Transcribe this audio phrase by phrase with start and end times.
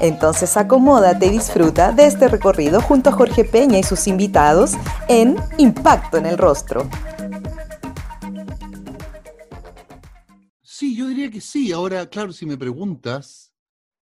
[0.00, 4.72] Entonces acomódate y disfruta de este recorrido junto a Jorge Peña y sus invitados
[5.08, 6.88] en Impacto en el Rostro.
[10.62, 11.70] Sí, yo diría que sí.
[11.72, 13.52] Ahora, claro, si me preguntas,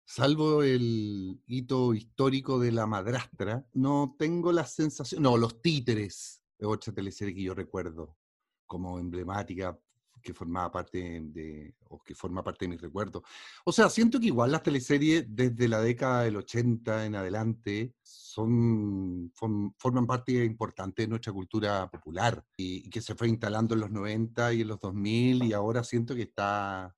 [0.03, 5.23] salvo el hito histórico de la madrastra, no tengo la sensación.
[5.23, 8.17] No, los títeres de otra teleserie que yo recuerdo
[8.65, 9.79] como emblemática
[10.25, 13.21] que formaba parte de, o que forma parte de mis recuerdos.
[13.63, 19.31] O sea, siento que igual las teleseries desde la década del 80 en adelante son,
[19.77, 24.53] forman parte importante de nuestra cultura popular y, que se fue instalando en los 90
[24.53, 26.93] y en los 2000 y ahora siento que está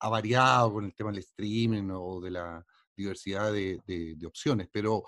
[0.00, 2.64] variado con el tema del streaming o de la
[2.96, 5.04] diversidad de, de opciones, pero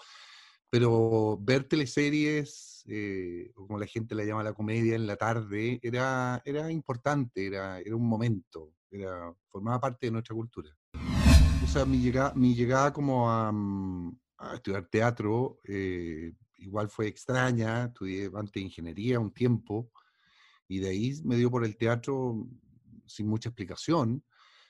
[0.71, 6.41] pero ver teleseries, eh, como la gente la llama la comedia en la tarde, era,
[6.45, 10.75] era importante, era, era un momento, era, formaba parte de nuestra cultura.
[11.63, 14.19] O sea, mi llegada, mi llegada como a, mm,
[14.55, 19.91] estudiar teatro eh, igual fue extraña, estudié antes ingeniería un tiempo,
[20.67, 22.47] y de ahí me dio por el teatro
[23.07, 24.25] sin mucha explicación.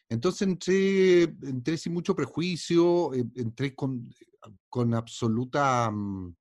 [0.08, 4.08] Entonces entré, entré sin mucho prejuicio, entré con,
[4.68, 6.34] con absoluta, mm,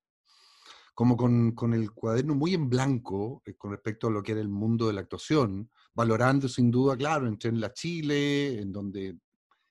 [0.97, 4.49] como con, el cuaderno muy en blanco eh, con respecto a lo que era el
[4.49, 9.15] mundo de la actuación, valorando sin duda, claro, entré en la Chile, en donde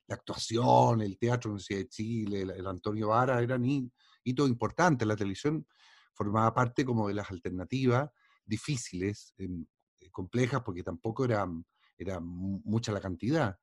[0.07, 3.65] la actuación, el teatro Universidad de Chile, el, Antonio Vara eran
[4.23, 5.67] hitos importantes, la televisión
[6.15, 8.09] formaba parte como de las alternativas
[8.45, 9.67] difíciles, em,
[9.99, 11.45] eh, complejas, porque tampoco era,
[11.99, 13.59] era mucha la cantidad.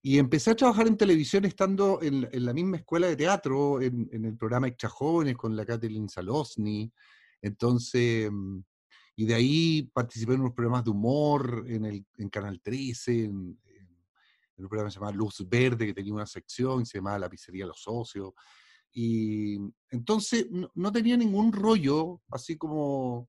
[0.00, 4.36] Y empecé a trabajar en televisión estando en, la misma escuela de teatro, en, el
[4.36, 6.92] programa Extra Jóvenes con la Kathleen Salosny.
[7.42, 8.60] Entonces, mm,
[9.16, 13.58] y de ahí participé en unos programas de humor en, el, en Canal 13, en,
[14.58, 17.68] un programa que se Luz Verde, que tenía una sección, se llamaba La Pizzería de
[17.68, 18.32] los Socios.
[18.92, 19.56] Y
[19.90, 23.28] entonces no, tenía ningún rollo, así como,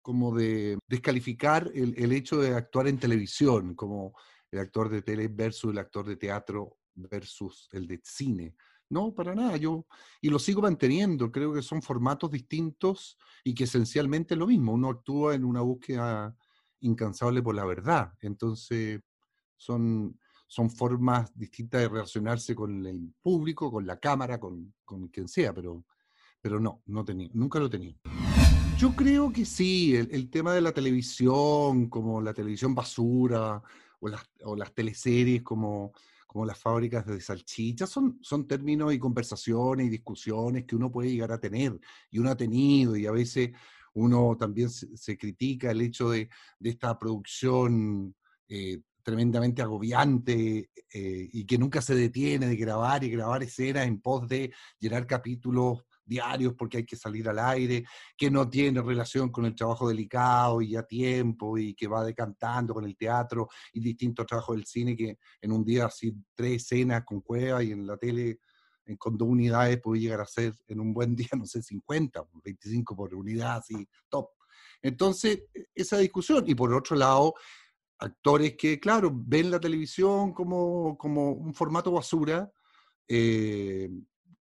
[0.00, 4.14] como de descalificar el, el hecho de actuar en televisión, como
[4.54, 8.54] el actor de tele versus el actor de teatro versus el de cine.
[8.88, 9.56] No, para nada.
[9.56, 9.86] Yo,
[10.20, 11.32] y lo sigo manteniendo.
[11.32, 14.72] Creo que son formatos distintos y que esencialmente es lo mismo.
[14.72, 16.34] Uno actúa en una búsqueda
[16.80, 18.12] incansable por la verdad.
[18.20, 19.00] Entonces,
[19.56, 25.26] son, son formas distintas de relacionarse con el público, con la cámara, con, con quien
[25.26, 25.84] sea, pero,
[26.40, 27.96] pero no, no tenía, nunca lo tenía.
[28.76, 33.62] Yo creo que sí, el, el tema de la televisión, como la televisión basura,
[34.00, 35.92] o las, teleseries como,
[36.26, 41.10] como las fábricas de salchichas, son, son términos y conversaciones y discusiones que uno puede
[41.10, 41.78] llegar a tener
[42.10, 43.50] y uno ha tenido y a veces
[43.94, 46.28] uno también se, critica el hecho de,
[46.60, 48.14] esta producción
[48.48, 54.00] eh, tremendamente agobiante eh, y que nunca se detiene de grabar y grabar escenas en
[54.00, 57.84] pos de llenar capítulos diarios porque hay que salir al aire,
[58.16, 62.74] que no tiene relación con el trabajo delicado y a tiempo y que va decantando
[62.74, 67.04] con el teatro y distintos trabajos del cine que en un día así tres escenas
[67.04, 68.38] con cueva y en la tele
[68.86, 72.24] en, con dos unidades puede llegar a ser en un buen día, no sé, 50,
[72.44, 74.28] 25 por unidad, así, top.
[74.82, 76.44] Entonces, e, esa discusión.
[76.46, 77.34] Y por otro lado,
[77.98, 82.50] actores que, claro, ven la televisión como, como un formato basura,
[83.08, 83.88] eh,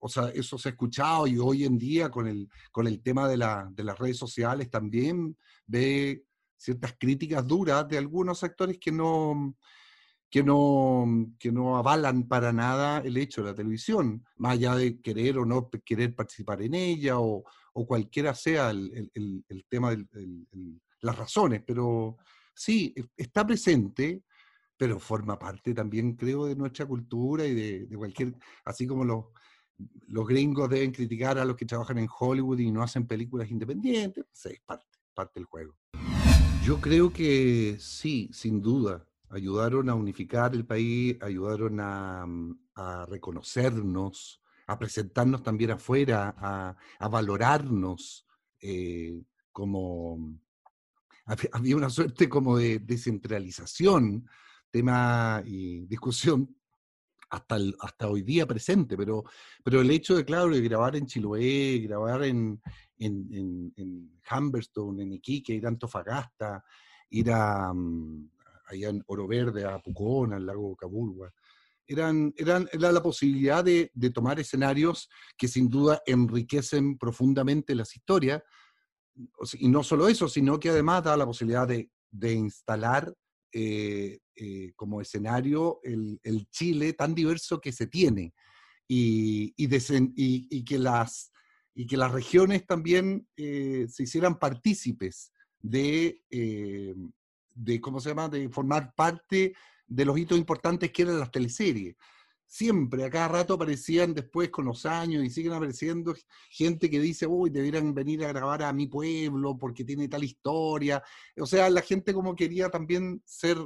[0.00, 3.28] o sea, eso se ha escuchado y hoy en día con el, con el tema
[3.28, 6.24] de, la, de las redes sociales también ve
[6.56, 9.54] ciertas críticas duras de algunos actores que no,
[10.30, 15.00] que no, que no avalan para nada el hecho de la televisión, más allá de
[15.00, 17.44] querer o no querer participar en ella o,
[17.74, 20.06] o cualquiera sea el, el, el tema, de
[21.02, 22.16] las razones, pero
[22.54, 24.22] sí, e, está presente,
[24.76, 28.34] pero forma parte también, creo, de nuestra cultura y de, de cualquier,
[28.64, 29.24] así como los
[30.08, 34.24] los gringos deben criticar a los que trabajan en Hollywood y no hacen películas independientes.
[34.32, 35.76] Sí, es parte, parte del juego.
[36.64, 39.06] Yo creo que sí, sin duda.
[39.28, 42.58] Ayudaron a unificar el país, ayudaron a, mm,
[43.08, 48.26] reconocernos, a presentarnos también afuera, a, valorarnos
[48.60, 49.22] eh,
[49.52, 50.38] como...
[51.52, 54.28] Había una suerte como de descentralización,
[54.70, 56.59] tema y discusión
[57.30, 59.24] hasta, hasta hoy día presente, pero,
[59.62, 62.60] pero el hecho de, claro, de grabar en Chiloé, grabar en,
[62.98, 66.64] en, Humberstone, en Iquique, ir a Antofagasta,
[67.10, 68.30] ir a, mm,
[68.66, 71.32] allá en Oro Verde, a Pucón, al lago Cabulwa.
[71.86, 77.96] Eran, eran, era la posibilidad de, de, tomar escenarios que sin duda enriquecen profundamente las
[77.96, 78.42] historias,
[79.54, 83.12] y no solo eso, sino que además da la posibilidad de, de instalar
[83.52, 88.32] eh, eh, como escenario el, el, Chile tan diverso que se tiene
[88.88, 89.68] y, y,
[90.16, 91.30] y, que, las,
[91.74, 98.48] y que las regiones también eh, se hicieran partícipes de, de, ¿cómo se llama?, de
[98.48, 99.54] formar parte
[99.86, 101.96] de los hitos importantes que eran las teleseries
[102.50, 106.16] siempre, a cada rato aparecían después con los años y siguen apareciendo
[106.50, 111.00] gente que dice, uy, debieran venir a grabar a mi pueblo porque tiene tal historia.
[111.38, 113.56] O sea, la gente como quería también ser,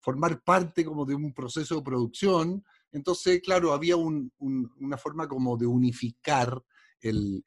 [0.00, 2.64] formar parte como de un proceso de producción.
[2.92, 6.62] Entonces, claro, había una forma como de unificar
[7.00, 7.44] el,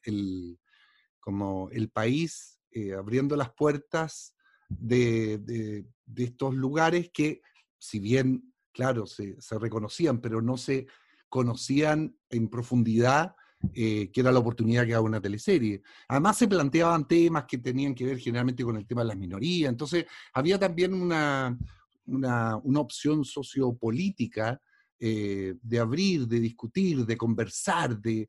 [1.19, 4.35] como el país, eh, abriendo las puertas
[4.69, 5.85] de,
[6.15, 7.41] estos lugares que,
[7.77, 10.88] si bien claro, se, reconocían, pero no se
[11.29, 13.35] conocían en profundidad
[13.73, 15.81] eh, que era la oportunidad que daba una teleserie.
[16.09, 19.69] Además se planteaban temas que tenían que ver generalmente con el tema de las minorías,
[19.69, 21.57] entonces había también una,
[22.05, 24.61] una, opción sociopolítica
[25.00, 28.27] eh, de abrir, de discutir, de conversar, de,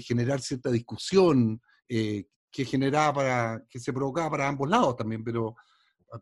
[0.00, 5.54] generar cierta discusión eh, que generaba para, que se provocaba para ambos lados también, pero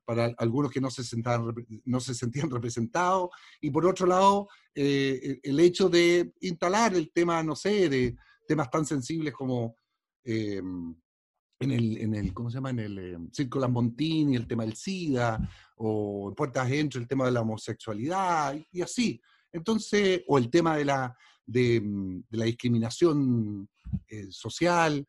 [0.05, 1.55] para algunos que no se, sentaban,
[1.85, 3.31] no se sentían representados,
[3.61, 8.17] y por otro lado, eh, el hecho de instalar el tema, no sé, de
[8.47, 9.77] temas tan sensibles como
[10.25, 10.63] eh,
[11.59, 12.71] en, el, en el, ¿cómo se llama?
[12.71, 15.39] En el eh, Circo Lambontini, el tema del SIDA,
[15.77, 19.21] o en Puertas Adentro, el tema de la homosexualidad, y, así.
[19.53, 21.17] Entonces, o el tema de la,
[21.47, 21.81] de,
[22.29, 23.69] de la discriminación
[24.31, 25.07] social,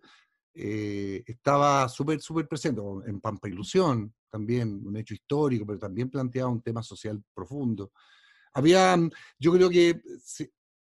[0.54, 6.62] estaba súper, súper presente, en Pampa Ilusión, también un hecho histórico, pero también planteaba un
[6.62, 7.94] tema social profundo.
[8.54, 9.10] Había, mm,
[9.40, 10.02] yo creo que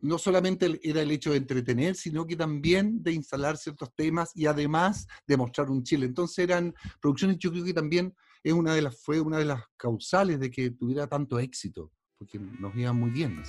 [0.03, 4.45] no solamente era el hecho de entretener, sino que también de instalar ciertos temas y
[4.45, 6.05] además de mostrar un Chile.
[6.05, 8.13] Entonces eran producciones, yo creo que también
[8.43, 12.37] es una de las, fue una de las causales de que tuviera tanto éxito, porque
[12.37, 13.41] nos iba muy bien.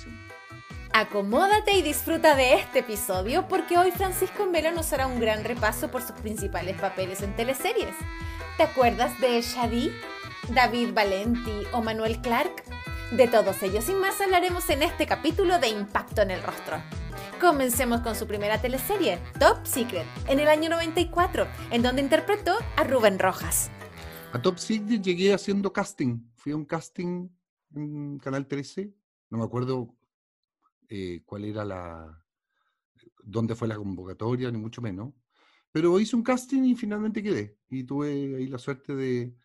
[0.93, 5.91] Acomódate y disfruta de este episodio porque hoy Francisco Melo nos hará un gran repaso
[5.91, 7.95] por sus principales papeles en teleseries.
[8.55, 9.91] ¿Te acuerdas de Shadi,
[10.53, 12.63] David Valenti o Manuel Clark?
[13.11, 16.81] De todos ellos y más hablaremos en este capítulo de Impacto en el Rostro.
[17.39, 22.83] Comencemos con su primera teleserie, Top Secret, en el año 94, en donde interpretó a
[22.83, 23.69] Rubén Rojas.
[24.33, 26.19] A Top Secret llegué haciendo casting.
[26.33, 27.29] Fui a un casting
[27.75, 28.91] en Canal 13.
[29.29, 29.95] No me acuerdo
[30.89, 32.23] eh, cuál era la.
[33.23, 35.13] dónde fue la convocatoria, ni mucho menos.
[35.71, 37.55] Pero hice un casting y finalmente quedé.
[37.69, 39.35] Y tuve ahí la suerte de...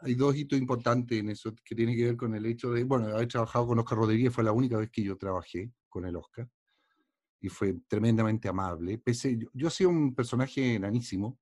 [0.00, 3.06] Hay dos hitos importantes en eso que tiene que ver con el hecho de, bueno,
[3.06, 6.48] haber trabajado con Oscar Rodríguez fue la única vez que yo trabajé con el Oscar.
[7.40, 8.98] Y fue tremendamente amable.
[8.98, 11.38] Pese, yo, yo hacía un personaje enanísimo,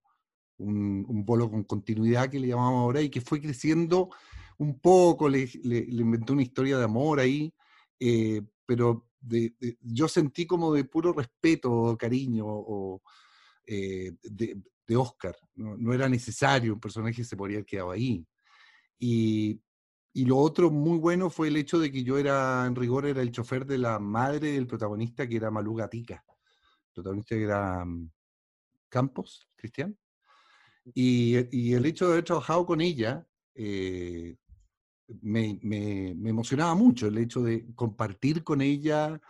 [0.59, 4.11] un, un bolo con continuidad que le llamamos ahora y que fue creciendo
[4.59, 7.53] un poco, le, le, inventó una historia de amor ahí,
[8.01, 13.03] eh, pero de, yo sentí como de puro respeto, cariño o,
[13.67, 14.63] eh, de,
[14.97, 15.37] Oscar.
[15.57, 15.93] ¿no?
[15.93, 18.25] era necesario, un personaje se podría haber quedado ahí.
[18.99, 19.61] Y,
[20.13, 23.23] y, lo otro muy bueno fue el hecho de que yo era, en rigor, era
[23.23, 26.25] el chofer de la madre del protagonista, que era Malú Gatica.
[26.27, 28.11] El protagonista era mm,
[28.89, 29.97] Campos, Cristian.
[30.95, 34.37] Y, y, el hecho de haber trabajado con ella eh,
[35.23, 39.21] me, me, me, emocionaba mucho, el hecho de compartir con ella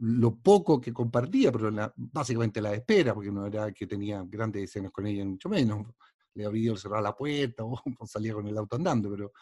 [0.00, 4.92] lo poco que compartía, pero básicamente la espera, porque no era que tenía grandes escenas
[4.92, 5.86] con ella, mucho menos.
[6.34, 9.32] Le abría o cerrar la puerta o, salía con el auto andando, pero,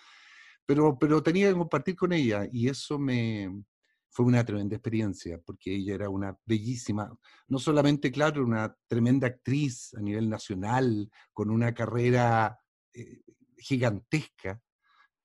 [0.66, 3.64] pero, pero tenía que compartir con ella y eso me
[4.11, 7.16] fue una tremenda experiencia, porque ella era una bellísima,
[7.47, 12.59] no solamente, claro, una tremenda actriz a nivel nacional, con una carrera
[12.92, 13.21] eh,
[13.57, 14.61] gigantesca,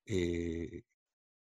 [0.06, 0.82] eh,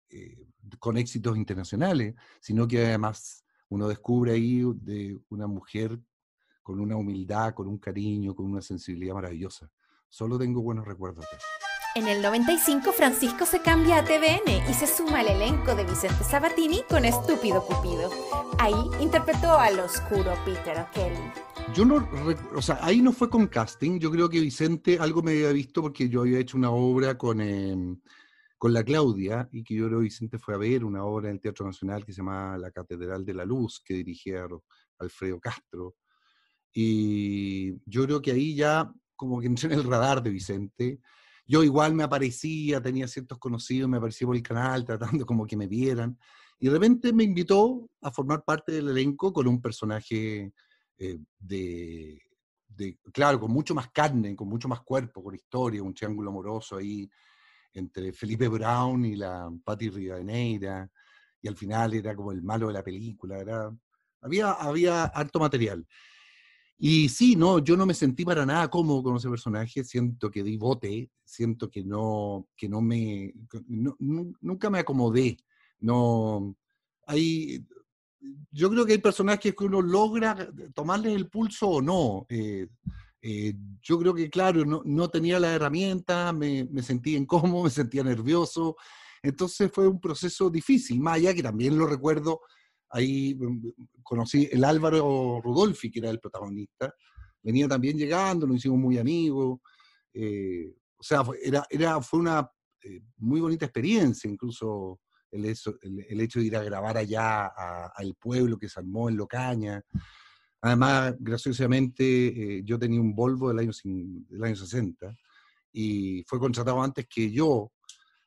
[0.08, 0.46] eh,
[0.78, 5.98] con éxitos internacionales, sino que además uno descubre ahí de una mujer
[6.62, 9.70] con una humildad, con un cariño, con una sensibilidad maravillosa.
[10.12, 14.86] Solo tengo buenos recuerdos de En el 95 Francisco se cambia a TVN y se
[14.86, 18.10] suma al elenco de Vicente Sabatini con Estúpido Cupido.
[18.58, 21.16] Ahí interpretó al oscuro Peter O'Kelly.
[21.74, 22.06] Yo no,
[22.54, 25.80] o sea, ahí no fue con casting, yo creo que Vicente algo me había visto
[25.80, 27.40] porque yo había hecho una obra con...
[27.40, 27.98] Em,
[28.58, 31.36] con la Claudia, y que yo creo que Vicente fue a ver una obra en
[31.36, 34.46] el Teatro Nacional que se llama La Catedral de la Luz, que dirigía
[34.98, 35.96] Alfredo Castro.
[36.72, 38.92] Y yo creo que ahí ya
[39.22, 41.00] como que entré en el radar de Vicente.
[41.46, 45.56] Yo igual me aparecía, tenía ciertos conocidos, me aparecía por el canal tratando como que
[45.56, 46.18] me vieran.
[46.58, 50.52] Y de repente me invitó a formar parte del elenco con un personaje
[50.98, 52.20] eh, de,
[52.68, 56.76] de, claro, con mucho más carne, con mucho más cuerpo, con historia, un triángulo amoroso
[56.76, 57.08] ahí
[57.74, 60.88] entre Felipe Brown y la Patti Rivadeneira,
[61.40, 63.72] y al final era como el malo de la película,
[64.20, 65.86] había, había harto material.
[66.78, 70.42] Y sí, no, yo no me sentí para nada cómodo con ese personaje, siento que
[70.42, 73.32] di bote, siento que no, que no me,
[73.68, 75.36] nunca me acomodé,
[75.78, 76.56] no,
[77.06, 77.64] hay,
[78.50, 82.26] yo creo que hay personajes que uno logra tomarles el pulso o no.
[82.28, 82.68] Eh,
[83.20, 87.70] eh, yo creo que, claro, no, no tenía la herramienta, me, me, sentía incómodo, me
[87.70, 88.76] sentía nervioso.
[89.22, 92.40] Entonces fue un proceso difícil, más allá que también lo recuerdo,
[92.92, 93.72] ahí mm, mm,
[94.02, 96.94] conocí el Álvaro Rudolfi, que era el protagonista,
[97.42, 99.60] venía también llegando, nos hicimos muy amigos.
[100.14, 102.48] Eh, o sea, era, era, fue una
[103.18, 108.68] muy bonita experiencia, incluso el, el, hecho de ir a grabar allá al pueblo que
[108.68, 109.82] se armó en Locaña.
[110.60, 112.04] Además, graciosamente,
[112.58, 115.14] eh, yo tenía un Volvo del año, del año 60
[115.72, 117.72] y fue contratado antes que yo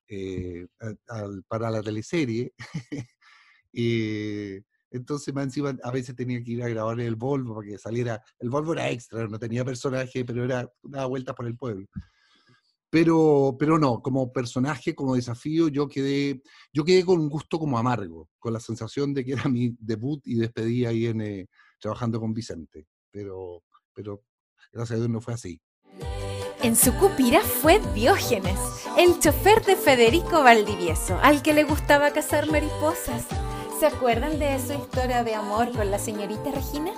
[0.08, 0.68] eh,
[1.48, 2.54] para la teleserie.
[3.78, 4.64] y
[4.96, 8.24] entonces, más encima, a veces tenía que ir a grabar el Volvo para que saliera.
[8.40, 11.86] El Volvo era extra, no tenía personaje, pero era daba vueltas por el pueblo.
[12.90, 16.42] Pero, pero no, como personaje, como desafío, yo quedé,
[16.72, 20.22] yo quedé con un gusto como amargo, con la sensación de que era mi debut
[20.26, 22.88] y despedida ahí en, eh, trabajando con Vicente.
[23.12, 23.64] Pero,
[23.94, 24.24] pero
[24.72, 25.62] gracias a Dios no fue así.
[26.64, 28.58] En su cupira fue Diógenes,
[28.98, 33.28] el chofer de Federico Valdivieso, al que le gustaba cazar mariposas.
[33.80, 36.94] ¿Se acuerdan de su historia de amor con la señorita Regina?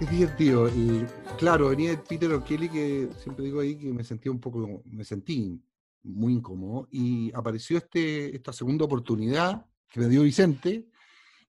[0.00, 0.68] Es divertido.
[0.68, 1.06] Y,
[1.38, 5.62] claro, venía Peter O'Kelly, que siempre digo ahí que me sentía un poco, me sentí
[6.02, 10.88] muy incómodo, y apareció este, esta segunda oportunidad que me dio Vicente,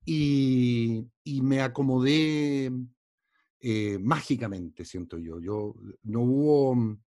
[0.06, 2.72] y, y me acomodé
[3.60, 5.40] eh, mágicamente, siento yo.
[5.40, 6.98] Yo no hubo,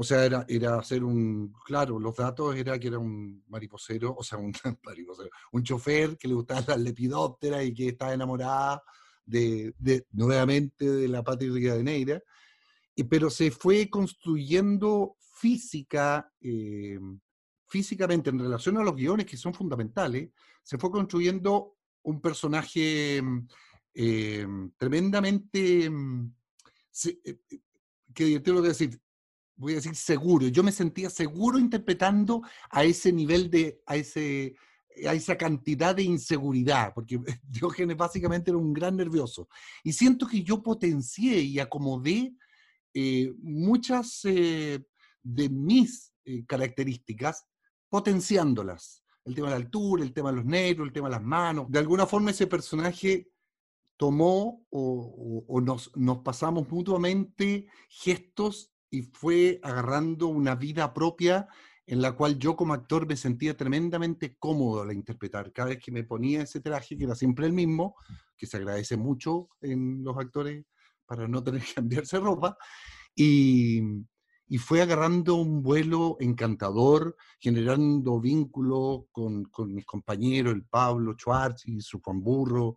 [0.00, 4.22] o sea, era, era hacer un, claro, los datos era que era un mariposero, o
[4.22, 4.52] sea, un
[4.84, 8.80] mariposero, un chofer que le gustaba la lepidóptera y que estaba enamorada
[9.26, 9.74] de,
[10.12, 12.22] nuevamente de la patria de Neira,
[13.10, 17.00] pero se fue construyendo física, eh,
[17.66, 20.30] físicamente en relación a los guiones que son fundamentales,
[20.62, 23.20] se fue construyendo un personaje
[23.94, 26.32] eh, tremendamente, mm,
[27.24, 27.38] eh,
[28.14, 29.00] que lo voy a decir,
[29.58, 34.54] voy a decir seguro, yo me sentía seguro interpretando a ese nivel de, a ese,
[35.06, 39.48] a esa cantidad de inseguridad, porque Diógenes básicamente era un gran nervioso.
[39.82, 42.34] Y siento que yo potencié y acomodé
[42.94, 44.80] eh, muchas eh,
[45.22, 47.44] de mis eh, características,
[47.88, 49.02] potenciándolas.
[49.24, 51.66] El tema de la altura, el tema de los negros, el tema de las manos.
[51.68, 53.28] De alguna forma ese personaje
[53.96, 61.48] tomó o, o nos, nos pasamos mutuamente gestos y fue agarrando una vida propia
[61.86, 65.52] en la cual yo como actor me sentía tremendamente cómodo al interpretar.
[65.52, 67.96] Cada vez que me ponía ese traje, que era siempre el mismo,
[68.36, 70.66] que se agradece mucho en los actores
[71.06, 72.58] para no tener que cambiarse ropa,
[73.14, 73.80] y,
[74.48, 81.66] y fue agarrando un vuelo encantador, generando vínculos con, con, mis compañeros, el Pablo Schwartz
[81.66, 82.74] y su Juan.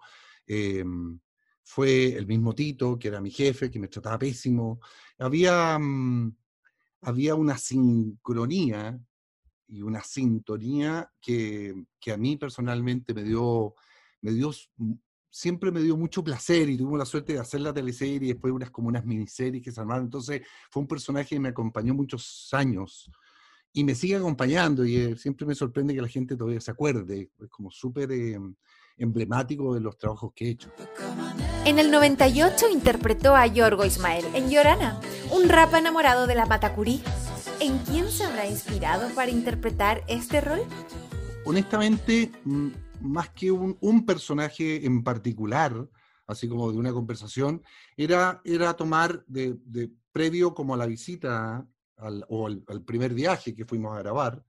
[0.48, 1.20] Em,
[1.64, 4.80] fue el mismo Tito, que era mi jefe, que me trataba pésimo.
[5.18, 5.78] Había...
[5.80, 6.36] Mm,
[7.02, 9.00] había una sincronía
[9.68, 11.74] y una sintonía que,
[12.12, 13.74] a mí personalmente me dio,
[14.22, 14.52] me dio,
[15.30, 18.54] siempre me dio mucho placer y tuve la suerte de hacer la teleserie y después
[18.54, 20.06] unas como unas miniseries que se armaron.
[20.06, 23.10] Entonces fue un personaje que me acompañó muchos años
[23.74, 27.32] y me sigue acompañando y eh, siempre me sorprende que la gente todavía se acuerde.
[27.40, 28.38] Es como súper eh,
[29.04, 30.72] emblemático de los trabajos que he hecho.
[31.66, 35.00] En el 98 interpretó a Yorgo Ismael en Llorana,
[35.32, 37.04] un rapa enamorado de la Matacurí.
[37.60, 40.62] ¿En quién se habrá inspirado para interpretar este rol?
[41.46, 42.32] Honestamente,
[43.02, 45.88] más que un, personaje en particular,
[46.28, 47.62] así como de una conversación,
[47.98, 49.58] era, era tomar de,
[50.12, 51.66] previo como a la visita
[52.30, 54.44] o al, primer viaje que fuimos a grabar,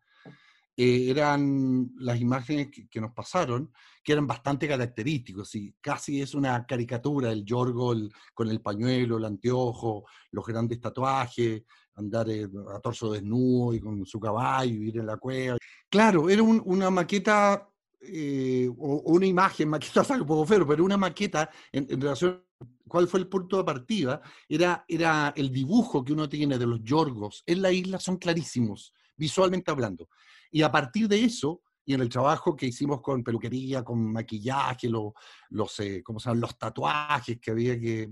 [0.77, 6.65] eh, eran las imágenes que, nos pasaron, que eran bastante característicos, y casi es una
[6.67, 7.95] caricatura, el Yorgo
[8.35, 11.63] con el pañuelo, el anteojo, los grandes tatuajes,
[11.95, 15.59] andar eh, a torso desnudo y con su caballo, ir en la cueva.
[15.89, 17.69] Claro, era una maqueta
[18.01, 22.43] eh, o, una imagen, maqueta un poco feo, pero una maqueta en, relación
[22.89, 26.83] cuál fue el punto de partida, era, era el dibujo que uno tiene de los
[26.83, 30.09] yorgos en la isla, son clarísimos, visualmente hablando.
[30.53, 34.89] Y a partir de eso, y en el trabajo que hicimos con peluquería, con maquillaje,
[34.89, 35.13] los,
[35.51, 38.11] los, eh, ¿cómo se los tatuajes que había que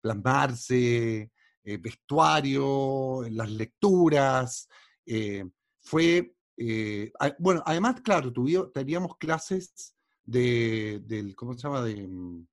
[0.00, 1.30] plasmarse,
[1.64, 4.68] eh, vestuario, las lecturas,
[5.04, 5.44] eh,
[5.80, 6.34] fue,
[7.38, 8.32] bueno, además, claro,
[8.72, 9.94] teníamos clases
[10.24, 11.82] de, del, ¿cómo se llama?
[11.82, 12.46] Mm,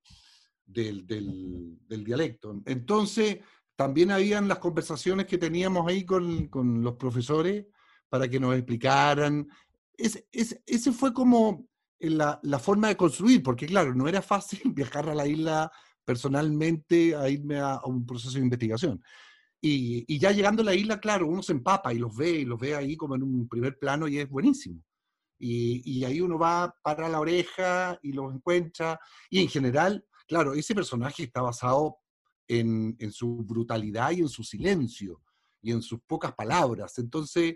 [0.66, 2.62] del, del, del, dialecto.
[2.66, 3.40] Entonces,
[3.76, 7.68] también habían las conversaciones que teníamos ahí con, con los profesores
[8.10, 9.48] para que nos explicaran.
[9.98, 11.68] Ese, fue como
[12.00, 15.72] la, la, forma de construir, porque claro, no era fácil viajar a la isla
[16.06, 19.04] personalmente a irme a, un proceso de investigación.
[19.60, 22.46] Y, y, ya llegando a la isla, claro, uno se empapa y los ve, y
[22.46, 24.82] los ve ahí como en un primer plano y es buenísimo.
[25.40, 29.00] Y, y ahí uno va para la oreja y los encuentra.
[29.30, 31.98] Y en general, claro, ese personaje está basado
[32.48, 35.22] en, en su brutalidad y en su silencio
[35.62, 36.98] y en sus pocas palabras.
[37.00, 37.56] Entonces,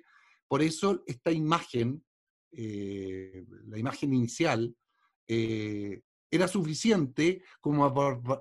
[0.52, 2.04] por eso esta imagen,
[2.52, 4.76] eh, la imagen inicial,
[5.26, 7.90] eh, era suficiente como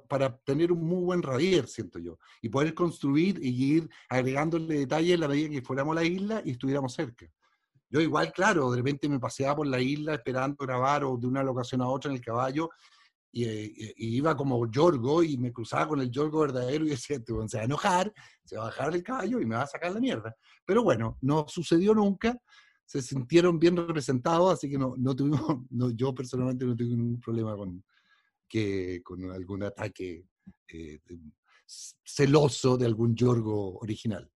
[0.09, 5.15] para, tener un muy buen radier, siento yo, y poder construir y ir agregándole detalles
[5.15, 7.31] en la medida que fuéramos a la isla y estuviéramos cerca.
[7.89, 11.45] Yo igual, claro, de repente me paseaba por la isla esperando grabar o de una
[11.45, 12.71] locación a otra en el caballo
[13.33, 17.63] y, iba como Yorgo y me cruzaba con el Yorgo verdadero y decía, se va
[17.63, 18.13] a enojar,
[18.45, 20.35] se va a bajar del caballo y me va a sacar la mierda.
[20.65, 22.37] Pero bueno, no sucedió nunca,
[22.85, 27.21] se sintieron bien representados, así que no, no tuvimos, no, yo personalmente no tuve ningún
[27.21, 27.85] problema con,
[28.49, 30.25] que, con algún ataque
[30.69, 30.99] eh,
[31.67, 34.29] celoso de algún Yorgo original.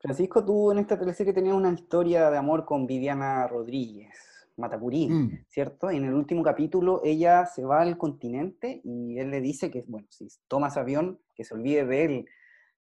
[0.00, 4.14] Francisco, tú en esta teleserie tenías una historia de amor con Viviana Rodríguez.
[4.58, 5.44] Matapurí, mm.
[5.48, 5.90] ¿cierto?
[5.90, 9.84] Y en el último capítulo ella se va al continente y él le dice que,
[9.86, 12.26] bueno, si tomas avión, que se olvide de él.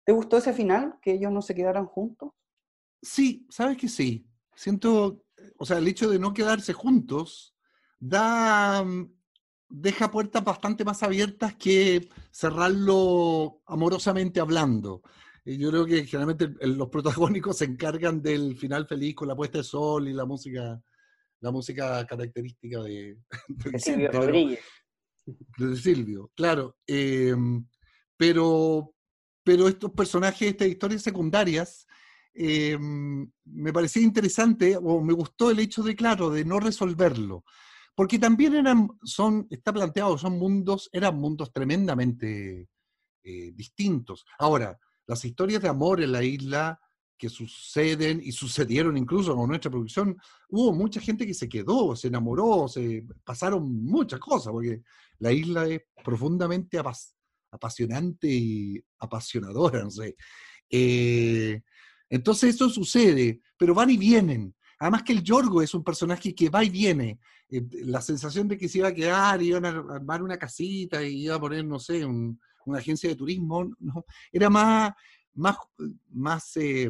[0.05, 2.32] ¿Te gustó ese final, que ellos no se quedaran juntos?
[3.01, 4.27] Sí, sabes que sí.
[4.55, 5.24] Siento,
[5.58, 7.56] o sea, el hecho de no quedarse juntos
[8.00, 9.12] da, mm,
[9.69, 15.02] deja puertas bastante más abiertas que cerrarlo amorosamente hablando.
[15.43, 19.63] Yo creo que generalmente los protagónicos se encargan del final feliz con la puesta de
[19.63, 20.82] sol y la música
[21.45, 23.17] la música característica de,
[23.77, 24.60] Silvio Rodríguez.
[25.58, 26.75] De Silvio, claro.
[26.88, 27.63] Em,
[28.17, 28.95] pero,
[29.43, 31.86] pero estos personajes, estas historias secundarias,
[32.34, 37.43] em, me parecía interesante o me gustó el hecho de, claro, de no resolverlo.
[37.93, 42.69] Porque también eran, son, está planteado, son mundos, eran mundos tremendamente
[43.23, 44.25] eh, distintos.
[44.39, 46.79] Ahora, las historias de amor en la isla
[47.17, 50.17] que suceden y sucedieron incluso con nuestra producción,
[50.49, 54.82] hubo mucha gente que se quedó, se enamoró, se pasaron muchas cosas, porque
[55.19, 56.78] la isla es profundamente
[57.51, 59.89] apasionante y apasionadora, no.
[60.69, 61.62] Eh,
[62.10, 64.54] entonces eso sucede, pero van y vienen.
[64.80, 67.19] Además que el Yorgo es un personaje que va y viene.
[67.49, 71.23] Eh, la sensación de que se iba a quedar, iban a armar una casita y
[71.23, 74.91] iba a poner, no sé, una agencia de turismo, no, era más,
[75.36, 75.58] más,
[76.10, 76.89] más eh,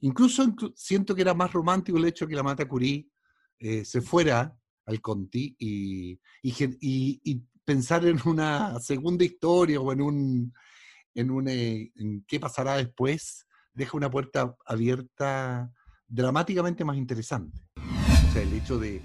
[0.00, 3.10] incluso siento que era más romántico el hecho que la Mata Curí
[3.58, 4.56] eh, se fuera
[4.86, 6.18] al Conti y,
[7.64, 10.52] pensar en una segunda historia o en un,
[11.14, 11.92] en un eh,
[12.26, 15.72] qué pasará después, deja una puerta abierta
[16.08, 17.60] dramáticamente más interesante.
[17.76, 19.00] O sea, el hecho de,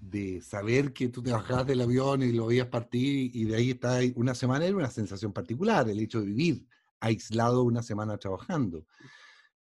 [0.00, 3.70] de saber que tú te bajabas del avión y lo veías partir y de ahí
[3.70, 6.66] está una semana era una sensación particular, el hecho de vivir
[7.02, 8.86] aislado una semana trabajando.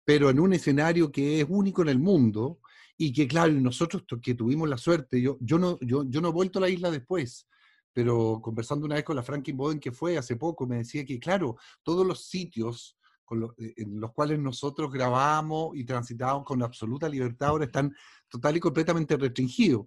[0.05, 2.59] Pero en un escenario que es único en el mundo
[2.97, 6.33] y que, claro, nosotros que tuvimos la suerte, yo, yo, no, yo, yo no he
[6.33, 7.47] vuelto a la isla después,
[7.93, 11.19] pero conversando una vez con la Franklin Boden que fue hace poco, me decía que,
[11.19, 17.09] claro, todos los sitios con eh, en los cuales nosotros grabamos y transitamos con absoluta
[17.09, 17.95] libertad ahora están
[18.29, 19.87] total y completamente restringidos.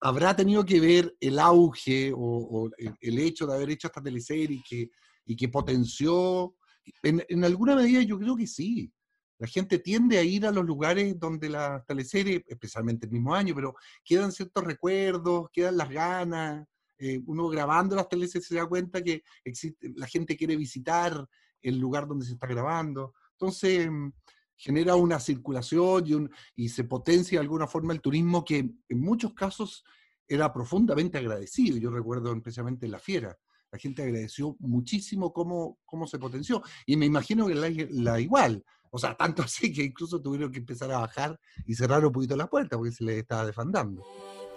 [0.00, 4.90] Habrá tenido que ver el auge o, el, hecho de haber hecho esta teleserie que,
[5.26, 6.56] y que potenció
[7.02, 8.92] en, alguna medida yo creo que sí.
[9.38, 13.54] La gente tiende a ir a los lugares donde la teleserie, especialmente el mismo año,
[13.54, 16.66] pero quedan ciertos recuerdos, quedan las ganas.
[16.98, 21.26] Eh, uno grabando las teleseries se da cuenta que existe, la gente quiere visitar
[21.62, 23.14] el lugar donde se está grabando.
[23.32, 24.10] Entonces, mm,
[24.56, 29.32] genera una circulación y, y, se potencia de alguna forma el turismo que en muchos
[29.32, 29.84] casos
[30.28, 31.78] era profundamente agradecido.
[31.78, 33.38] Yo recuerdo especialmente La Fiera,
[33.70, 36.62] la gente agradeció muchísimo cómo, cómo se potenció.
[36.86, 38.64] Y me imagino que la, igual.
[38.90, 42.36] O sea, tanto así que incluso tuvieron que empezar a bajar y cerrar un poquito
[42.36, 44.04] la puerta porque se les estaba desfandando.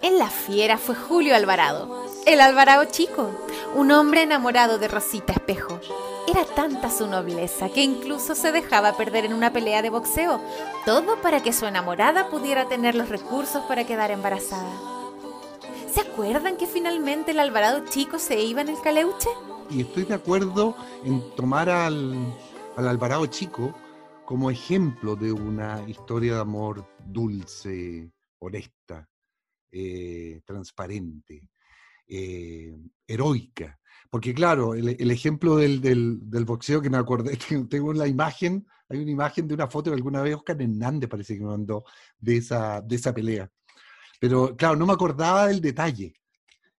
[0.02, 3.30] En la fiera fue Julio Alvarado, el Alvarado chico,
[3.74, 5.80] un hombre enamorado de Rosita Espejo.
[6.28, 10.40] Era tanta su nobleza que incluso se dejaba perder en una pelea de boxeo,
[10.84, 15.03] todo para que su enamorada pudiera tener los recursos para quedar embarazada.
[15.94, 19.28] ¿Se acuerdan que finalmente el Alvarado chico se iba en el caleuche?
[19.70, 22.34] Y estoy de acuerdo en tomar al,
[22.76, 23.72] al Alvarado chico
[24.24, 29.08] como ejemplo de una historia de amor dulce, honesta,
[29.70, 31.48] eh, transparente,
[32.08, 32.76] eh,
[33.06, 33.78] heroica.
[34.10, 37.38] Porque claro, el, ejemplo del, boxeo que me acordé,
[37.70, 41.34] tengo, la imagen, hay una imagen de una foto que alguna vez Oscar Hernández parece
[41.34, 41.84] que me mandó
[42.18, 43.48] de esa, de esa pelea.
[44.24, 46.14] Pero claro, no me acordaba del detalle.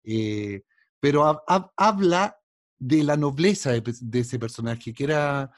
[0.02, 0.62] Eh,
[0.98, 1.42] pero
[1.76, 2.38] habla
[2.78, 5.50] de la nobleza de, ese personaje, que era,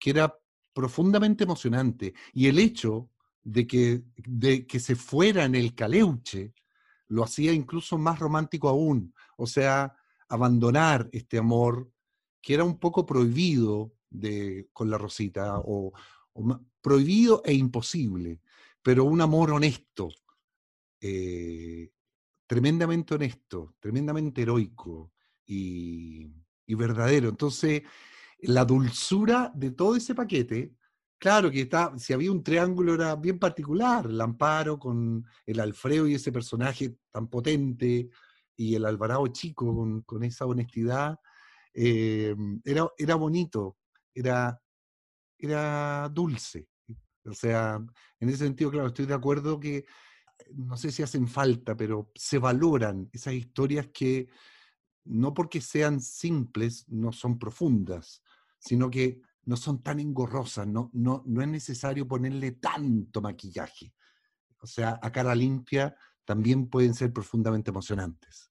[0.00, 0.36] que era
[0.72, 2.12] profundamente emocionante.
[2.32, 3.08] Y el hecho
[3.44, 6.54] de que, de que se fuera en el caleuche
[7.06, 9.14] lo hacía incluso más romántico aún.
[9.36, 9.94] O sea,
[10.28, 11.88] abandonar este amor
[12.42, 15.92] que era un poco prohibido de, con la Rosita, o,
[16.80, 18.40] prohibido e imposible,
[18.82, 20.08] pero un amor honesto,
[21.00, 21.90] eh,
[22.46, 25.12] tremendamente honesto, tremendamente heroico
[25.46, 26.32] y,
[26.66, 27.28] y verdadero.
[27.28, 27.82] Entonces,
[28.40, 30.74] la dulzura de todo ese paquete,
[31.18, 36.06] claro que está, si había un triángulo era bien particular, el Amparo con el Alfredo
[36.06, 38.10] y ese personaje tan potente,
[38.58, 41.18] y el Alvarado chico con, esa honestidad,
[41.72, 42.34] eh,
[42.64, 43.78] era, era bonito,
[44.12, 44.60] era,
[45.38, 46.68] era dulce.
[47.24, 47.80] O sea,
[48.18, 49.86] en ese sentido, claro, estoy de acuerdo que
[50.54, 54.28] no sé si hacen falta, pero se valoran esas historias que
[55.04, 58.22] no porque sean simples, no son profundas,
[58.58, 63.94] sino que no son tan engorrosas, no, no, no es necesario ponerle tanto maquillaje.
[64.60, 68.50] O sea, a cara limpia también pueden ser profundamente emocionantes.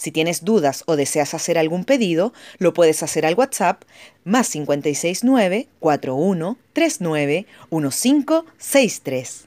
[0.00, 3.82] Si tienes dudas o deseas hacer algún pedido, lo puedes hacer al WhatsApp
[4.24, 9.44] más 569 4139 1563.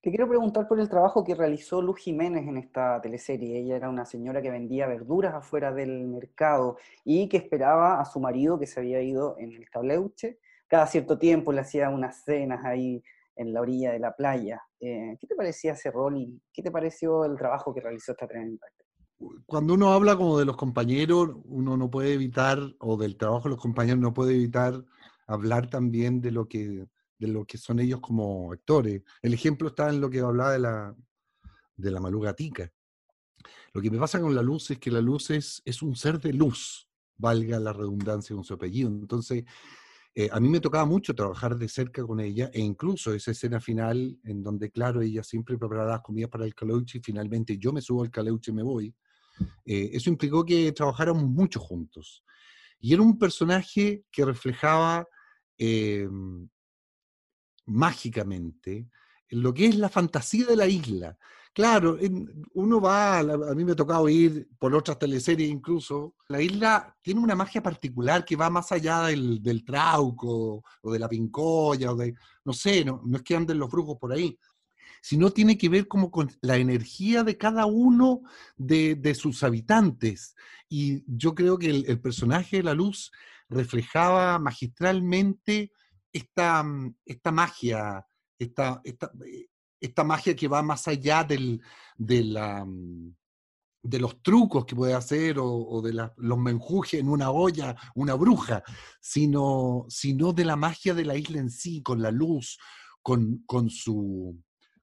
[0.00, 3.58] Te quiero preguntar por el trabajo que realizó Luz Jiménez en esta teleserie.
[3.58, 8.20] Ella era una señora que vendía verduras afuera del mercado y que esperaba a su
[8.20, 10.38] marido que se había ido en el cableuche.
[10.68, 13.02] Cada cierto tiempo le hacía unas cenas ahí
[13.34, 14.62] en la orilla de la playa.
[14.78, 18.28] Eh, ¿Qué te parecía ese rol y qué te pareció el trabajo que realizó esta
[18.28, 18.66] tremenda
[19.46, 23.50] cuando uno habla como de los compañeros, uno no puede evitar, o del trabajo de
[23.50, 24.84] los compañeros, no puede evitar
[25.26, 26.86] hablar también de lo que,
[27.18, 29.02] de lo que son ellos como actores.
[29.22, 30.96] El ejemplo está en lo que hablaba de la,
[31.76, 32.72] de la malugatica.
[33.72, 36.20] Lo que me pasa con la luz es que la luz es, es un ser
[36.20, 38.88] de luz, valga la redundancia con su apellido.
[38.88, 39.44] Entonces,
[40.14, 43.60] eh, a mí me tocaba mucho trabajar de cerca con ella, e incluso esa escena
[43.60, 47.72] final en donde, claro, ella siempre preparaba las comidas para el caleuche y finalmente yo
[47.72, 48.94] me subo al caleuche y me voy.
[49.64, 52.24] Eh, eso implicó que trabajáramos mucho juntos.
[52.80, 55.06] Y era un personaje que reflejaba
[55.56, 56.48] em,
[57.68, 58.88] mágicamente
[59.30, 61.16] lo que es la fantasía de la isla.
[61.52, 61.98] Claro,
[62.54, 67.20] uno va, a mí me ha tocado ir por otras teleseries incluso, la isla tiene
[67.20, 72.14] una magia particular que va más allá del, trauco o de la pincoya o de,
[72.44, 74.38] no sé, no, no es que anden los brujos por ahí,
[75.00, 78.22] sino tiene que ver como con la energía de cada uno
[78.56, 80.34] de, sus habitantes.
[80.68, 83.10] Y yo creo que el, personaje de la luz
[83.48, 85.72] reflejaba magistralmente
[86.12, 88.06] esta, mm, esta magia,
[88.38, 89.48] esta, eh,
[89.80, 91.60] esta, magia que va más allá del,
[91.96, 93.14] de, la, mm,
[93.82, 98.62] de los trucos que puede hacer o, de los menjujes en una olla, una bruja,
[99.00, 102.58] sino, sino de la magia de la isla en sí, con la luz,
[103.02, 104.36] con, con su,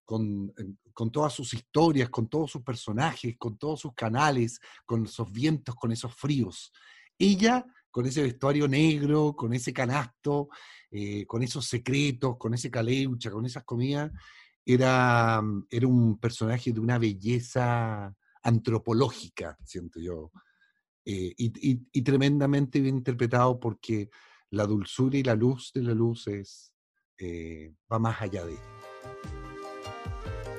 [0.05, 0.53] con,
[0.93, 5.75] con, todas sus historias, con todos sus personajes, con todos sus canales, con esos vientos,
[5.75, 6.71] con esos fríos.
[7.17, 10.49] Ella, con ese vestuario negro, con ese canasto,
[10.91, 14.11] eh, con esos secretos, con ese caleucha, con esas comidas,
[14.65, 20.29] era, era un personaje de una belleza antropológica, siento yo,
[21.05, 24.09] eh, y, tremendamente bien interpretado porque
[24.49, 26.73] la dulzura y la luz de la luz es,
[27.17, 28.57] eh, va más allá de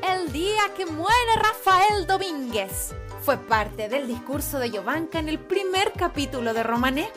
[0.03, 5.93] El día que muere Rafael Domínguez fue parte del discurso de Jovanka en el primer
[5.93, 7.09] capítulo de Romané.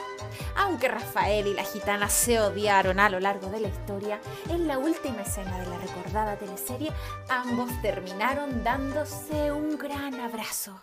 [0.58, 4.78] Aunque Rafael y la gitana se odiaron a lo largo de la historia, en la
[4.78, 6.92] última escena de la recordada teleserie,
[7.30, 10.80] ambos terminaron dándose un gran abrazo.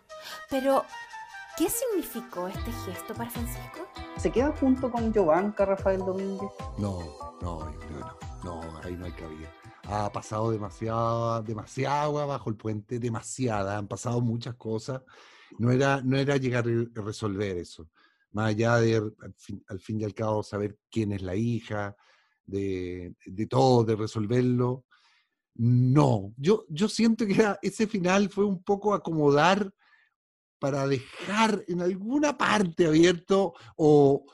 [0.50, 0.84] Pero,
[1.56, 3.86] ¿qué significó este gesto para Francisco?
[4.16, 6.50] ¿Se queda junto con Jovanka Rafael Domínguez?
[6.78, 6.98] No,
[7.40, 8.16] no, yo creo no.
[8.62, 9.48] No, ahí no hay cabida.
[9.88, 15.02] Ha pasado demasiada, demasiada agua bajo el puente, demasiada, han pasado muchas cosas.
[15.58, 17.88] No era, no era llegar a resolver eso
[18.36, 18.96] más allá de
[19.68, 21.96] al fin, y al cabo saber quién es la hija,
[22.44, 23.14] de,
[23.48, 24.84] todo, de resolverlo.
[25.54, 29.72] No, yo, yo siento que ese final fue un poco acomodar
[30.58, 34.26] para dejar en alguna parte abierto o,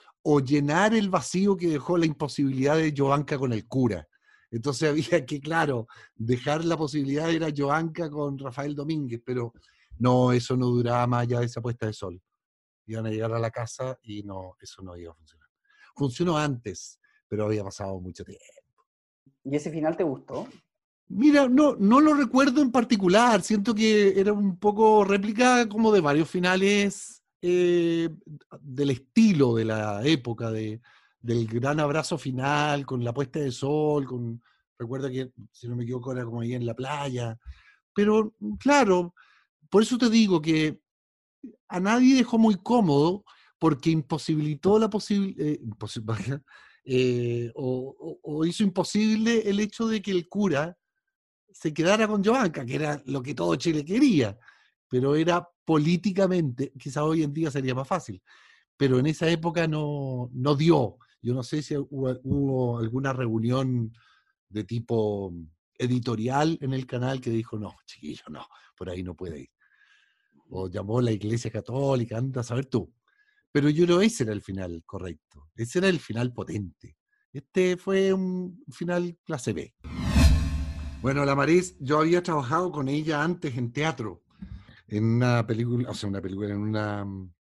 [0.45, 4.09] llenar el vacío que dejó la imposibilidad de Joanca con el cura.
[4.53, 9.53] Entonces había que, claro, dejar la posibilidad de ir a Joanca con Rafael Domínguez, pero
[9.99, 12.23] no, eso no duraba más allá de esa puesta de sol
[12.87, 15.49] iban a llegar a la casa y no, eso no iba a funcionar.
[15.95, 18.45] Funcionó antes, pero había pasado mucho tiempo.
[19.45, 20.47] ¿Y ese final te gustó?
[21.09, 23.43] Mira, no, no lo recuerdo en particular.
[23.43, 28.09] Siento que era un poco réplica como de varios finales eh,
[28.61, 30.81] del estilo de la época, de,
[31.23, 34.43] del gran abrazo final, con la puesta de sol, con,
[34.79, 37.39] recuerda que, si no me equivoco, era como ahí en la playa.
[37.95, 39.15] Pero, claro,
[39.71, 40.81] por eso te digo que
[41.69, 43.25] a nadie dejó muy cómodo
[43.59, 45.61] porque imposibilitó la posibilidad, eh,
[46.85, 50.77] eh, o, hizo imposible el hecho de que el cura
[51.53, 54.37] se quedara con Joanca, que era lo que todo Chile quería,
[54.89, 58.21] pero era políticamente, quizás hoy en día sería más fácil,
[58.77, 60.99] pero en esa época no, no dio.
[61.23, 63.93] Yo no sé si hubo, alguna reunión
[64.49, 65.33] de tipo
[65.79, 69.51] editorial en el canal que dijo, no, chiquillo, no, por ahí no puede ir
[70.53, 72.93] o llamó la Iglesia Católica, anda a saber tú.
[73.51, 76.97] Pero yo creo que ese era el final correcto, ese era el final potente.
[77.33, 79.75] Este fue un final clase B.
[81.01, 84.23] Bueno, la Maris, yo había trabajado con ella antes en teatro,
[84.87, 87.33] en una película, o sea, una película, en una mm,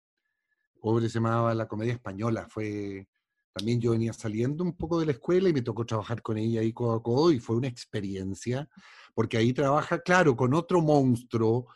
[0.83, 2.47] obra que se llamaba La Comedia Española.
[2.49, 3.09] Fue,
[3.53, 6.61] también yo venía saliendo un poco de la escuela y me tocó trabajar con ella
[6.61, 8.69] ahí codo a codo y fue una experiencia,
[9.15, 11.67] porque ahí trabaja, claro, con otro monstruo,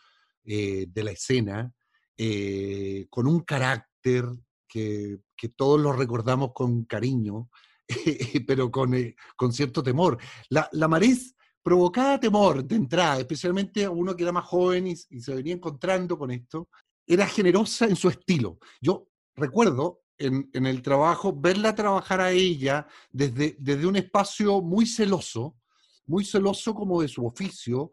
[0.47, 1.73] eh, de la escena,
[2.15, 4.25] eh, con un carácter
[4.67, 5.19] que,
[5.55, 7.49] todos lo recordamos con cariño,
[8.47, 10.17] pero con, eh, con, cierto temor.
[10.49, 14.95] La, la Marés provocaba temor de entrada, especialmente a uno que era más joven y,
[14.95, 16.69] se venía encontrando con esto.
[17.07, 18.59] Era generosa en su estilo.
[18.79, 25.57] Yo recuerdo en, el trabajo verla trabajar a ella desde, desde un espacio muy celoso,
[26.05, 27.91] muy celoso como de su oficio,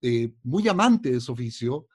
[0.00, 1.88] eh, muy amante de su oficio,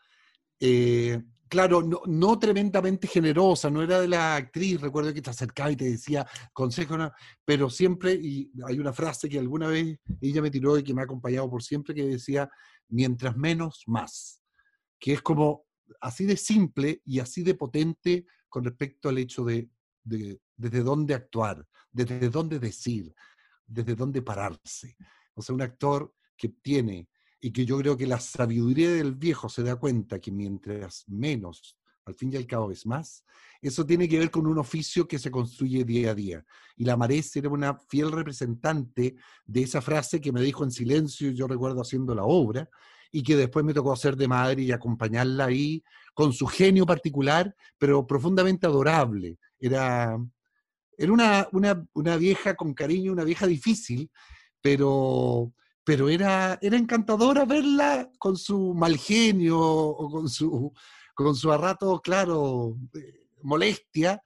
[0.59, 1.21] eh,
[1.53, 5.85] claro, no, tremendamente generosa, no era de la actriz, recuerdo que te acercaba y te
[5.85, 6.97] decía consejo,
[7.45, 11.01] pero siempre, y hay una frase que alguna vez ella me tiró y que me
[11.01, 12.49] ha acompañado por siempre, que decía,
[12.89, 14.41] mientras menos, más,
[14.99, 15.65] que es como
[16.01, 19.67] así de simple y así de potente con respecto al hecho de,
[20.03, 23.11] de desde dónde actuar, desde dónde decir,
[23.65, 24.95] desde dónde pararse.
[25.33, 27.09] O sea, un actor que tiene
[27.41, 31.79] y que yo creo que la sabiduría del viejo se da cuenta que mientras menos,
[32.05, 33.25] al fin y al cabo es más,
[33.59, 36.45] eso tiene que ver con un oficio que se construye día a día.
[36.75, 39.15] Y la Marés era una fiel representante
[39.47, 42.69] de esa frase que me dijo en silencio, yo recuerdo haciendo la obra,
[43.13, 47.55] y que después me tocó hacer de madre y acompañarla ahí con su genio particular,
[47.77, 49.37] pero profundamente adorable.
[49.59, 50.17] Era,
[50.97, 54.09] era una, una, una vieja con cariño, una vieja difícil,
[54.61, 55.53] pero
[55.85, 60.71] pero era, era encantadora verla con su mal genio o con su,
[61.13, 64.21] con su a rato, claro, eh, molestia,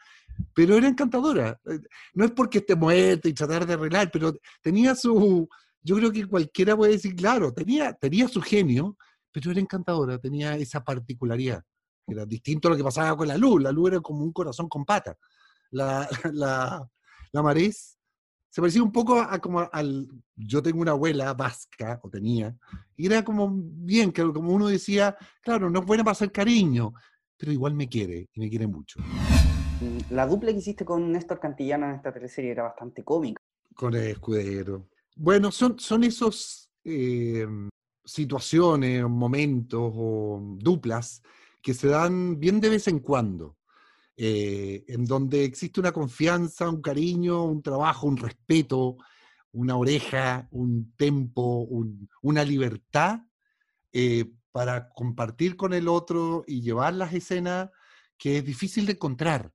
[0.53, 1.59] pero era encantadora.
[1.65, 1.79] Eh,
[2.13, 5.49] no es porque esté muerta y tratar de arreglar, pero tenía su,
[5.87, 8.97] yo creo que cualquiera puede decir, claro, tenía, tenía su genio,
[9.31, 11.63] pero era encantadora, tenía esa particularidad.
[12.05, 13.61] Era distinto a lo que pasaba con la luz.
[13.61, 15.17] La luz era como un corazón con pata.
[15.71, 16.85] La, la,
[17.31, 17.97] la Marés
[18.49, 20.09] se parecía un poco a, como al...
[20.35, 22.53] Yo tengo una abuela vasca, o tenía,
[22.97, 26.93] y era como bien, que como uno decía, claro, no es buena para hacer cariño,
[27.37, 28.99] pero igual me quiere, y me quiere mucho.
[30.09, 33.41] La dupla que hiciste con Néstor Cantillana en esta teleserie era bastante cómica.
[33.73, 34.89] Con el escudero.
[35.17, 36.69] Bueno, son, son esos...
[36.83, 37.45] Eh,
[38.07, 41.21] situaciones, momentos o duplas
[41.61, 43.57] que se dan bien de vez en cuando,
[44.15, 48.97] eh, en donde existe una confianza, un cariño, un trabajo, un respeto,
[49.51, 51.67] una oreja, un tempo,
[52.21, 53.19] una libertad
[53.91, 57.69] eh, para compartir con el otro y llevar las escenas
[58.17, 59.51] que es difícil de encontrar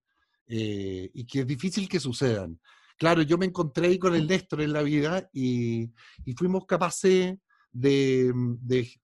[0.46, 2.61] eh, y que es difícil que sucedan.
[2.98, 5.90] Claro, yo me encontré con el Néstor en la vida y,
[6.37, 7.37] fuimos capaces
[7.70, 8.33] de,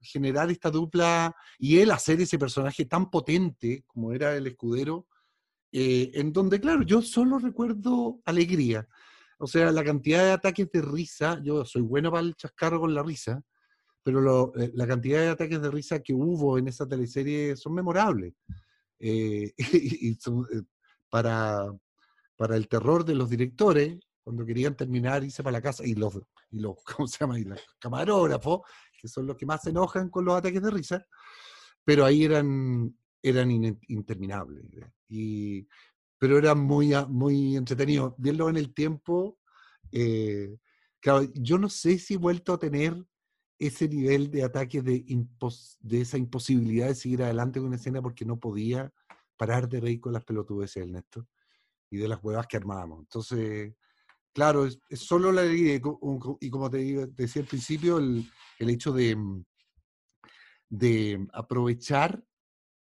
[0.01, 5.07] generar esta dupla y él hacer ese personaje tan potente como era el escudero,
[5.73, 8.87] eh, en donde, claro, yo solo recuerdo alegría.
[9.39, 12.95] O sea, la cantidad de ataques de risa, yo soy bueno para el chascarro con
[12.95, 13.43] la risa,
[14.03, 18.35] pero eh, la cantidad de ataques de risa que hubo en esa teleserie son memorables.
[19.01, 20.19] y,
[21.09, 21.73] para,
[22.39, 26.21] para el terror de los directores, cuando querían terminar, irse para la casa, y los,
[26.51, 27.39] y los, ¿cómo se llama?
[27.39, 28.61] Y los camarógrafos,
[28.99, 31.05] que son los que más se enojan con los ataques de risa,
[31.85, 33.51] pero ahí eran, eran
[33.89, 34.65] interminables.
[35.09, 35.67] Y,
[36.17, 38.15] pero eran muy, muy entretenidos.
[38.19, 39.39] Verlo en el tiempo,
[39.91, 40.59] eh,
[41.01, 43.05] claro, yo no sé si he vuelto a tener
[43.59, 45.05] ese nivel de ataques de,
[45.81, 48.93] de esa imposibilidad de seguir adelante con una escena porque no podía
[49.37, 51.27] parar de reír con las pelotudeces del Néstor
[51.91, 53.01] y de las huevas que armábamos.
[53.01, 53.75] Entonces,
[54.33, 55.81] claro, es, solo la alegría
[56.41, 59.45] y como te decía al principio, el, hecho de, mm,
[60.69, 62.23] de aprovechar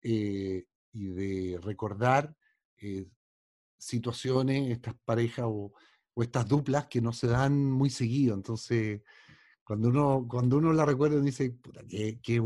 [0.02, 2.36] eh, y de recordar
[2.78, 3.08] eh,
[3.78, 5.74] situaciones, estas parejas o,
[6.16, 8.34] estas duplas que no se dan muy seguido.
[8.34, 9.04] Entonces,
[9.64, 12.42] cuando uno, cuando uno la recuerda, dice, puta, qué, qué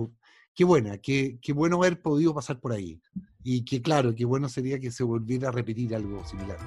[0.63, 2.99] buena, qué, qué, bueno haber podido pasar por ahí.
[3.43, 6.57] Y que claro, qué bueno sería que se volviera a repetir algo similar.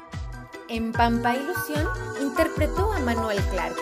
[0.69, 1.87] En Pampa Ilusión
[2.21, 3.77] interpretó a Manuel Clark,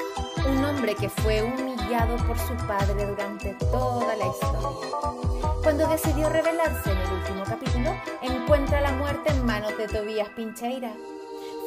[0.51, 5.53] un hombre que fue humillado por su padre durante toda la historia.
[5.63, 10.93] Cuando decidió revelarse en el último capítulo, encuentra la muerte en manos de Tobías Pincheira.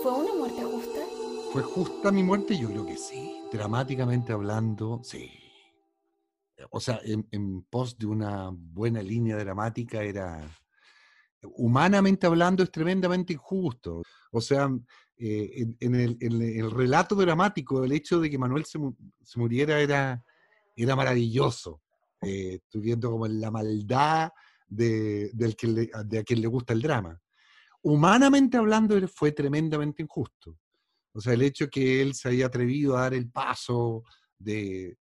[0.03, 0.99] ¿Fue una muerte justa?
[1.53, 2.57] ¿Fue justa mi muerte?
[2.57, 3.39] Yo creo que sí.
[3.51, 5.44] Dramáticamente hablando, sí
[6.71, 10.41] o sea, en, pos de una buena línea dramática era,
[11.41, 14.01] humanamente hablando, es tremendamente injusto.
[14.31, 14.69] O sea,
[15.17, 18.79] eh, en, el, relato dramático, el hecho de que Manuel se,
[19.35, 20.23] muriera era,
[20.75, 21.81] era maravilloso.
[22.21, 24.31] Eh, viendo como la maldad
[24.67, 27.21] de, del que de a quien le gusta el drama.
[27.83, 30.57] Humanamente hablando, fue tremendamente injusto.
[31.13, 34.03] O sea, el hecho que él se haya atrevido a dar el paso
[34.39, 34.97] de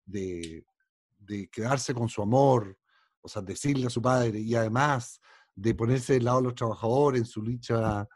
[1.52, 2.78] quedarse con su amor,
[3.22, 5.22] o sea, decirle a su padre y además
[5.56, 8.08] de ponerse del lado de los trabajadores en su lucha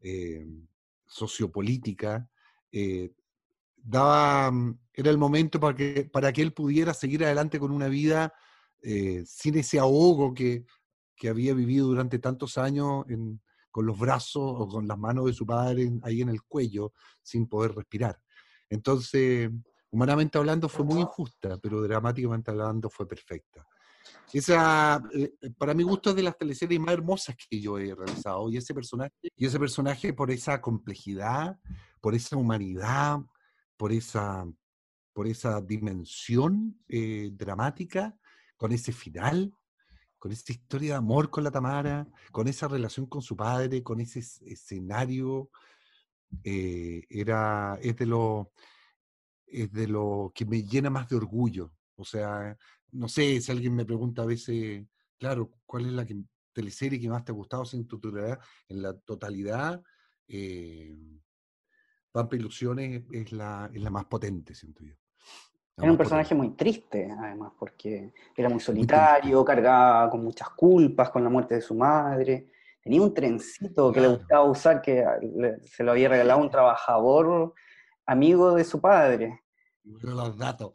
[0.00, 0.46] eh,
[1.06, 2.28] sociopolítica,
[2.70, 3.12] eh,
[3.76, 7.88] daba, mm, era el momento para que, para que él pudiera seguir adelante con una
[7.88, 8.32] vida
[8.82, 10.64] eh, sin ese ahogo que,
[11.16, 13.04] que, había vivido durante tantos años
[13.70, 17.48] con los brazos o con las manos de su padre ahí en el cuello, sin
[17.48, 18.20] poder respirar.
[18.70, 19.50] Entonces,
[19.90, 23.66] humanamente hablando fue muy injusta, pero dramáticamente hablando fue perfecta.
[24.32, 27.94] Esa, eh, eh, para mi gusto, es de las teleseries más hermosas que yo he
[27.94, 28.50] realizado.
[28.50, 31.58] Y ese personaje, y ese personaje por esa complejidad,
[32.00, 33.20] por esa humanidad,
[33.76, 34.46] por esa,
[35.12, 38.16] por esa dimensión eh, dramática,
[38.56, 39.54] con ese final,
[40.18, 44.00] con esa historia de amor con la Tamara, con esa relación con su padre, con
[44.00, 45.50] ese escenario,
[46.42, 48.52] era, es de lo
[49.50, 51.72] es de lo que me llena más de orgullo.
[51.96, 52.56] O sea,
[52.92, 54.86] no sé si alguien me pregunta a veces,
[55.18, 56.06] claro, ¿cuál es la
[56.52, 58.00] teleserie que más te ha gustado en, tu,
[58.68, 59.82] en la totalidad?
[60.26, 60.96] Eh,
[62.12, 64.94] Pampa Ilusiones es la, es la más potente, siento yo.
[65.76, 71.22] Era un personaje muy triste, además, porque era muy solitario, cargaba con muchas culpas con
[71.22, 72.48] la muerte de su madre.
[72.82, 75.04] Tenía un trencito que le gustaba usar, que
[75.64, 77.54] se lo había regalado un trabajador
[78.08, 79.42] amigo de su padre.
[79.84, 80.72] los datos.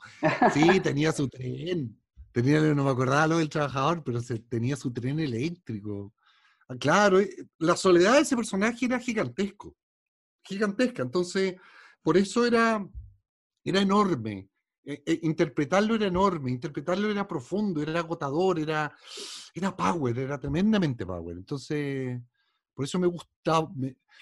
[0.54, 2.00] Sí, tenía su tren.
[2.32, 6.14] Tenía, no me acordaba lo del trabajador, pero se, tenía su tren eléctrico.
[6.68, 7.30] Ah, claro, eh,
[7.60, 9.76] la soledad de ese personaje era gigantesco.
[10.44, 11.02] Gigantesca.
[11.02, 11.56] Entonces,
[12.02, 12.88] por eso era,
[13.64, 14.50] era enorme.
[14.86, 18.96] Eh, eh, interpretarlo era enorme, interpretarlo era profundo, era agotador, era,
[19.54, 21.38] era power, era tremendamente power.
[21.38, 22.22] Entonces,
[22.74, 23.72] por eso me gustaba,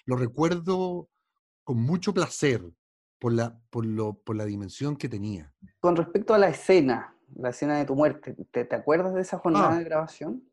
[0.05, 1.09] lo recuerdo
[1.63, 2.61] con mucho placer
[3.21, 5.53] por la, por, lo, por la dimensión que tenía.
[5.79, 9.37] Con respecto a la escena, la escena de tu muerte, ¿te, te acuerdas de esa
[9.37, 9.77] jornada ah.
[9.77, 10.43] de grabación?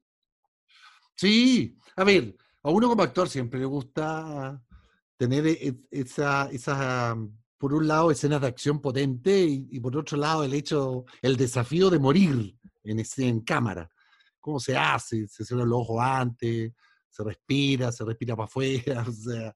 [1.16, 4.62] Sí, a ver, a uno como actor siempre le gusta
[5.16, 7.16] tener e, esa, esa
[7.56, 11.88] por un lado, escenas de acción potente y, por otro lado, el hecho, el desafío
[11.88, 12.54] de morir
[12.84, 13.90] en, en cámara.
[14.40, 15.26] ¿Cómo se hace?
[15.26, 16.74] Se cierran los ojos antes,
[17.11, 19.54] se respira, se respira para afuera, o sea,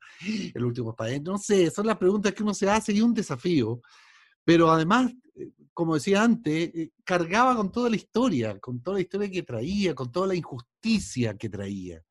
[0.55, 1.35] el último es para adentro.
[1.35, 3.81] No sé, son las preguntas que uno se hace y un desafío.
[4.45, 9.03] Pero además, eh, como decía antes, eh, cargaba con toda la historia, con toda la
[9.03, 12.03] historia que traía, con toda la injusticia que traía.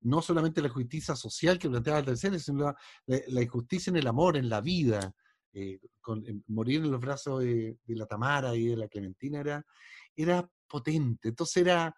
[0.00, 2.74] No solamente la justicia social que planteaba el tercero, sino
[3.06, 5.12] la, injusticia en el amor, en la vida.
[5.52, 9.66] Eh, con, morir en los brazos de, la Tamara y de la Clementina era,
[10.14, 11.28] era potente.
[11.30, 11.94] Entonces era,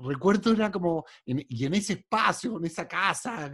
[0.00, 3.52] recuerdo era como, y en ese espacio, en esa casa,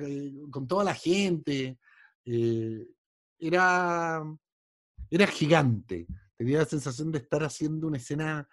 [0.51, 1.79] con toda la gente,
[3.39, 4.23] era,
[5.11, 6.07] era gigante.
[6.37, 8.49] Tenía la sensación de estar haciendo una escena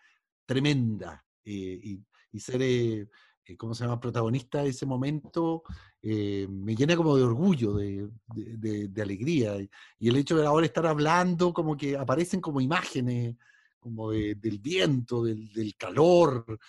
[0.45, 1.99] tremenda eh,
[2.31, 3.07] y, ser, eh,
[3.45, 5.63] eh, ¿cómo se llama?, protagonista de ese momento,
[6.01, 9.55] me llena como de orgullo, de, alegría.
[9.97, 13.35] Y el hecho de ahora estar hablando, como que aparecen como imágenes,
[13.79, 16.59] como del viento, del, calor.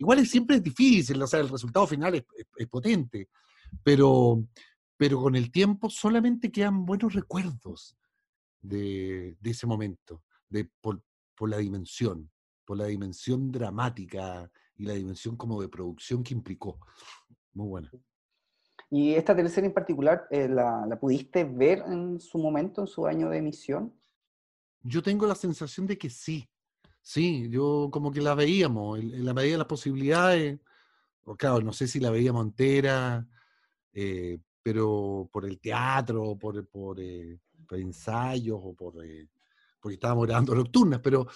[0.00, 3.28] Igual es siempre difícil, o sea, el resultado final es, potente,
[3.82, 4.42] pero,
[4.96, 7.98] pero con el tiempo solamente quedan buenos recuerdos
[8.62, 11.02] de, ese momento, de, por,
[11.40, 12.30] la dimensión,
[12.64, 16.80] por la dimensión dramática y la dimensión como de producción que implicó.
[17.52, 17.90] Muy buena.
[18.88, 23.28] ¿Y esta teleserie en particular eh, la, pudiste ver en su momento, en su año
[23.28, 23.94] de emisión?
[24.82, 26.49] Yo tengo la sensación de que sí.
[27.02, 30.60] Sí, yo como que la veíamos, en, la medida de las posibilidades.
[31.24, 33.26] O claro, no sé si la veíamos entera,
[33.92, 37.38] eh, pero por el teatro, por, por, eh,
[37.72, 39.28] ensayos o por, eh,
[39.80, 41.26] porque estábamos grabando nocturnas, pero,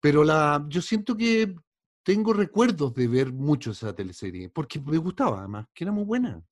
[0.00, 1.54] pero la, yo siento que
[2.02, 6.42] tengo recuerdos de ver mucho esa teleserie, porque me gustaba además, que era muy buena.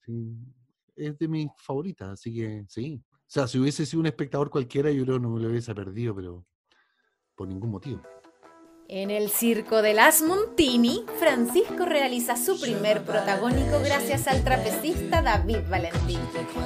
[0.96, 3.00] Es de mis favoritas, así que sí.
[3.10, 5.74] O sea, si hubiese sido un espectador cualquiera, yo creo que no me lo hubiese
[5.74, 6.44] perdido, pero
[7.36, 8.00] por ningún motivo.
[8.86, 15.60] En el circo de las Montini, Francisco realiza su primer protagónico gracias al trapecista David
[15.70, 16.20] Valentín.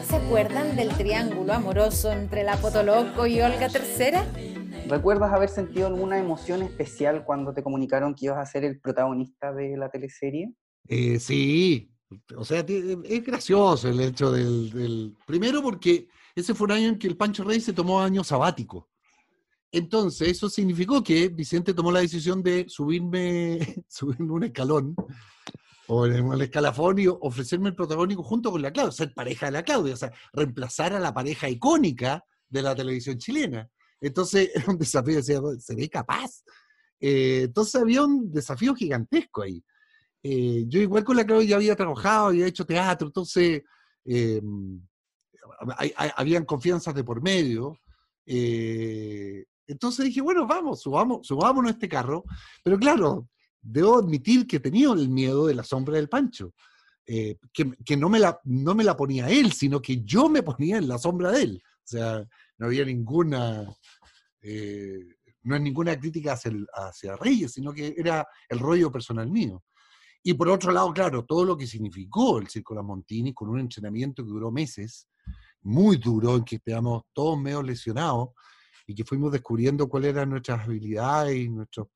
[0.08, 4.88] ¿Se acuerdan del triángulo amoroso entre la Potoloco y Olga III?
[4.88, 9.52] ¿Recuerdas haber sentido alguna emoción especial cuando te comunicaron que ibas a ser el protagonista
[9.52, 10.52] de la teleserie?
[10.88, 11.92] Eh, sí,
[12.36, 16.98] o sea, es gracioso el hecho del, del, Primero porque ese fue un año en
[16.98, 18.88] que el Pancho Rey se tomó año sabático.
[19.70, 23.58] Entonces, eso significó que Vicente tomó la decisión de subirme,
[23.88, 24.96] subirme un escalón
[25.88, 29.52] o en el escalafón y ofrecerme el protagónico junto con la Claudia, ser pareja de
[29.52, 33.68] la Claudia, o sea, reemplazar a la pareja icónica de la televisión chilena.
[34.00, 36.42] Entonces, era un desafío, decía, ¿seré capaz?
[37.00, 39.64] Eh, entonces, había un desafío gigantesco ahí.
[40.22, 43.62] Eh, yo igual con la Claudia ya había trabajado, había hecho teatro, entonces
[44.04, 44.42] eh,
[46.16, 47.78] habían confianzas de por medio.
[49.68, 52.24] Entonces dije, bueno, vamos, subamos, subámonos a este carro.
[52.64, 53.28] Pero claro,
[53.60, 56.54] debo admitir que tenía el miedo de la sombra del Pancho.
[57.06, 60.78] Eh, que, no, me la, no me la ponía él, sino que yo me ponía
[60.78, 61.62] en la sombra de él.
[61.64, 62.26] O sea,
[62.58, 63.66] no había ninguna,
[64.42, 69.62] eh, no es ninguna crítica hacia, hacia, Reyes, sino que era el rollo personal mío.
[70.22, 73.60] Y por otro lado, claro, todo lo que significó el Circo La Montini con un
[73.60, 75.08] entrenamiento que duró meses,
[75.62, 78.30] muy duro, en que quedamos todos medio lesionados,
[78.88, 81.88] y que fuimos descubriendo cuáles eran nuestras habilidades y nuestros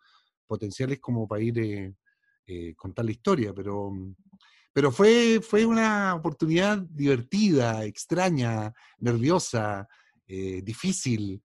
[0.47, 1.95] potenciales como para ir eh,
[2.47, 3.91] eh, contar la historia, pero,
[4.75, 9.89] pero fue, fue una oportunidad divertida, extraña, nerviosa,
[10.27, 11.43] eh, difícil,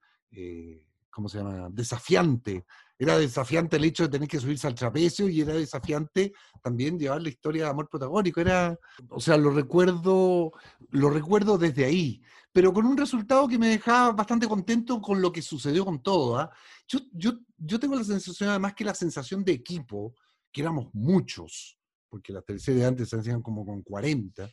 [1.09, 1.69] ¿cómo se llama?
[1.71, 2.65] Desafiante.
[2.99, 6.33] Era desafiante el hecho de tener que subirse al trapecio y era desafiante
[6.63, 8.41] también llevar la historia de amor protagónico.
[8.41, 8.77] Era,
[9.09, 10.51] o sea, lo recuerdo,
[10.89, 12.21] lo recuerdo desde ahí
[12.57, 16.39] pero con un resultado que me dejaba bastante contento con lo que sucedió con todo.
[16.39, 16.49] ¿ah?
[16.87, 20.15] Yo, yo, yo tengo la sensación, además, que la sensación de equipo,
[20.51, 21.77] que éramos muchos,
[22.09, 24.49] porque las teleseries de antes se hacían como con 40,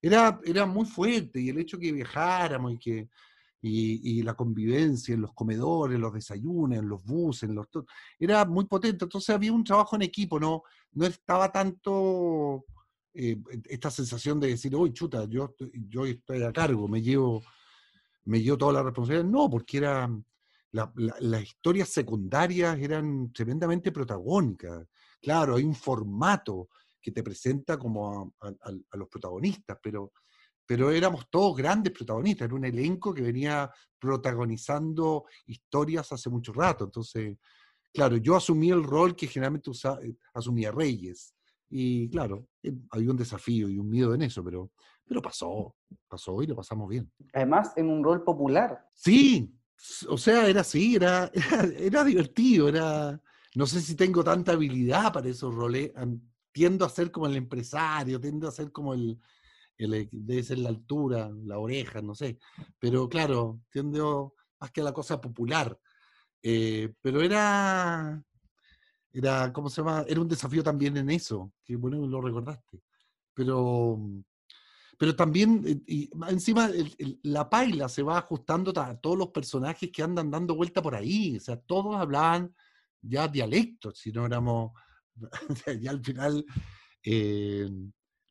[0.00, 3.08] era, era muy fuerte y el hecho que viajáramos y que
[3.62, 7.68] y, y, la convivencia en los comedores, los desayunos, en los buses, en los
[8.18, 9.04] era muy potente.
[9.04, 12.64] Entonces había un trabajo en equipo, no, no estaba tanto
[13.14, 13.36] eh,
[13.68, 15.54] esta sensación de decir, uy, chuta, yo,
[15.88, 17.42] yo estoy a cargo, me llevo,
[18.24, 19.28] me llevo toda la responsabilidad.
[19.28, 20.10] No, porque era,
[20.72, 24.86] las historias secundarias eran tremendamente protagónicas.
[25.20, 26.68] Claro, hay un formato
[27.00, 30.12] que te presenta como a, los protagonistas, pero,
[30.66, 36.84] pero éramos todos grandes protagonistas, era un elenco que venía protagonizando historias hace mucho rato.
[36.84, 37.36] Entonces,
[37.92, 41.34] claro, yo asumí el rol que generalmente eh, asumía Reyes.
[41.68, 44.70] Y claro, eh, había un desafío y un miedo en eso, pero,
[45.04, 45.74] Pero pasó,
[46.08, 47.10] pasó y lo pasamos bien.
[47.32, 48.88] Además, en un rol popular.
[48.94, 49.54] Sí,
[50.08, 51.30] o sea, era así, era,
[51.78, 53.20] era, divertido, era...
[53.54, 55.92] No sé si tengo tanta habilidad para esos roles.
[56.52, 59.18] Tiendo a ser como el empresario, tiendo a ser como el,
[59.84, 62.38] el debe ser la altura, la oreja, no sé.
[62.78, 65.78] Pero claro, tiendo más que a la cosa popular.
[66.42, 68.22] Eh, pero era,
[69.12, 70.04] era, ¿cómo se llama?
[70.08, 72.82] Era un desafío también en eso, que bueno, lo recordaste.
[73.34, 73.98] Pero,
[74.98, 76.70] pero también, eh, y encima,
[77.22, 81.36] la paila se va ajustando a todos los personajes que andan dando vuelta por ahí.
[81.36, 82.54] O sea, todos hablaban
[83.00, 84.72] ya dialectos, si no éramos,
[85.80, 86.44] ya al final
[87.04, 87.68] eh,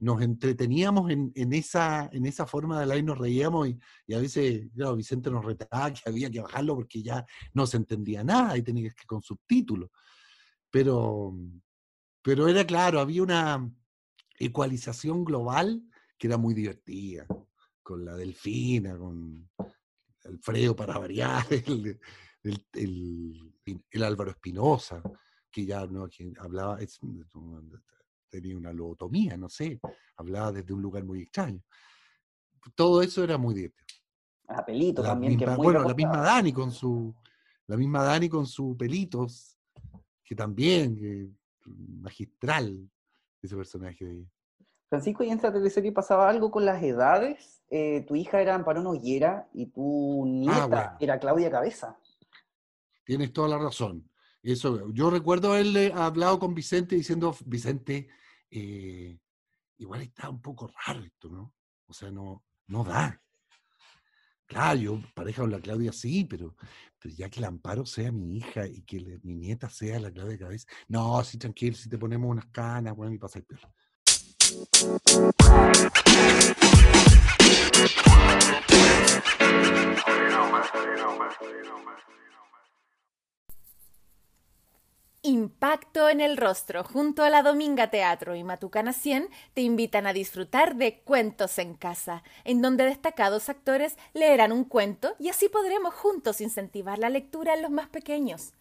[0.02, 3.70] nos entreteníamos en, esa, en esa forma de hablar y nos reíamos
[4.08, 7.24] y, a veces, claro, Vicente nos retaba que había que bajarlo porque ya
[7.54, 9.92] no se entendía nada y tenía que con subtítulos.
[10.72, 11.38] Pero,
[12.24, 13.72] pero era claro, había una
[14.40, 15.84] ecualización global
[16.18, 17.28] que era muy divertida,
[17.84, 19.52] con la Delfina, con
[20.26, 22.00] Alfredo para variar, el,
[22.74, 25.04] el, Álvaro Espinosa,
[25.52, 26.80] que ya no, hablaba,
[28.32, 29.80] tenía una lobotomía, no sé,
[30.16, 31.62] hablaba desde un lugar muy extraño.
[32.74, 33.86] Todo eso era muy divertido.
[34.48, 35.38] A pelito también.
[35.38, 37.14] que bueno, la misma Dani con su,
[37.68, 39.58] la misma Dani con su pelitos,
[40.24, 41.38] que también,
[42.02, 42.90] magistral
[43.42, 44.30] ese personaje de ella.
[44.90, 47.62] Francisco, y en esta teleserie pasaba algo con las edades.
[47.70, 51.98] Eh, tu hija era Amparo Noguera y tu ah, nieta era Claudia Cabeza.
[53.06, 54.10] Tienes toda la razón.
[54.44, 58.10] Eso, yo recuerdo haberle hablado con Vicente diciendo, Vicente,
[58.52, 59.18] eh,
[59.78, 61.54] igual está un poco raro esto, ¿no?
[61.88, 63.22] O sea, no, no da.
[64.46, 66.58] Claro, yo pareja con la Claudia sí, pero,
[67.00, 70.38] pero ya que el Amparo sea mi hija y que mi nieta sea la Claudia
[70.38, 70.68] Cabeza.
[70.90, 73.74] No, sí, tranquilo, si te ponemos unas canas, bueno, y pasa el perro.
[85.24, 90.14] Impacto en el rostro junto a la Dominga Teatro y Matucana 100 te invitan a
[90.14, 95.94] disfrutar de Cuentos en Casa, en donde destacados actores leerán un cuento y así podremos
[95.94, 98.54] juntos incentivar la lectura en los más pequeños.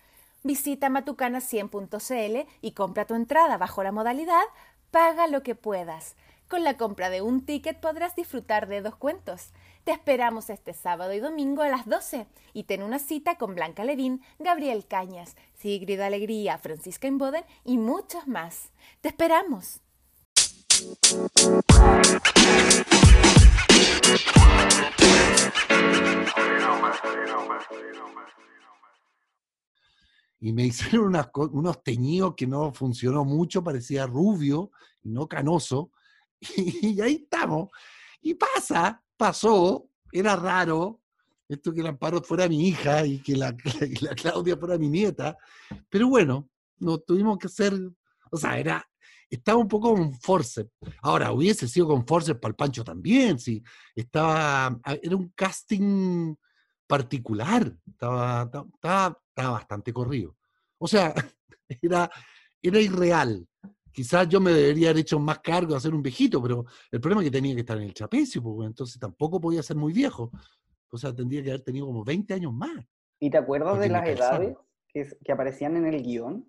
[0.43, 4.45] Visita matucana100.cl y compra tu entrada bajo la modalidad
[4.91, 6.15] Paga lo que puedas.
[6.49, 9.53] Con la compra de un ticket podrás disfrutar de dos cuentos.
[9.91, 13.83] Te esperamos este sábado y domingo a las 12 y ten una cita con Blanca
[13.83, 18.71] Levín, Gabriel Cañas, Sigrid Alegría, Francisca Inboden y muchos más.
[19.01, 19.81] ¡Te esperamos!
[30.39, 31.21] y me hicieron
[31.51, 34.71] unos teñidos que no funcionó mucho, parecía rubio
[35.03, 35.91] no canoso,
[36.41, 37.71] y, ahí estamos.
[38.23, 41.03] Y pasa, pasó, era raro,
[41.47, 43.55] esto que el Amparo fuera mi hija y que la,
[44.01, 45.37] la Claudia fuera mi nieta,
[45.91, 46.49] pero bueno,
[46.79, 47.75] nos tuvimos que hacer,
[48.31, 48.83] o sea, era,
[49.29, 50.71] estaba un poco con force.
[51.03, 53.63] Ahora, hubiese sido con force para el Pancho también, sí,
[53.95, 56.35] estaba, era un casting
[56.87, 60.35] particular, estaba, estaba, estaba bastante corrido.
[60.79, 61.13] O sea,
[61.83, 62.11] era,
[62.63, 63.47] era irreal.
[63.93, 67.23] Quizás yo me debería haber hecho más cargo de hacer un viejito, pero el problema
[67.23, 70.31] es que tenía que estar en el trapecio, pues, entonces tampoco podía ser muy viejo.
[70.91, 72.85] O sea, tendría que haber tenido como 20 años más.
[73.19, 74.57] ¿Y te acuerdas de las edades
[74.89, 76.47] que, aparecían en el guion?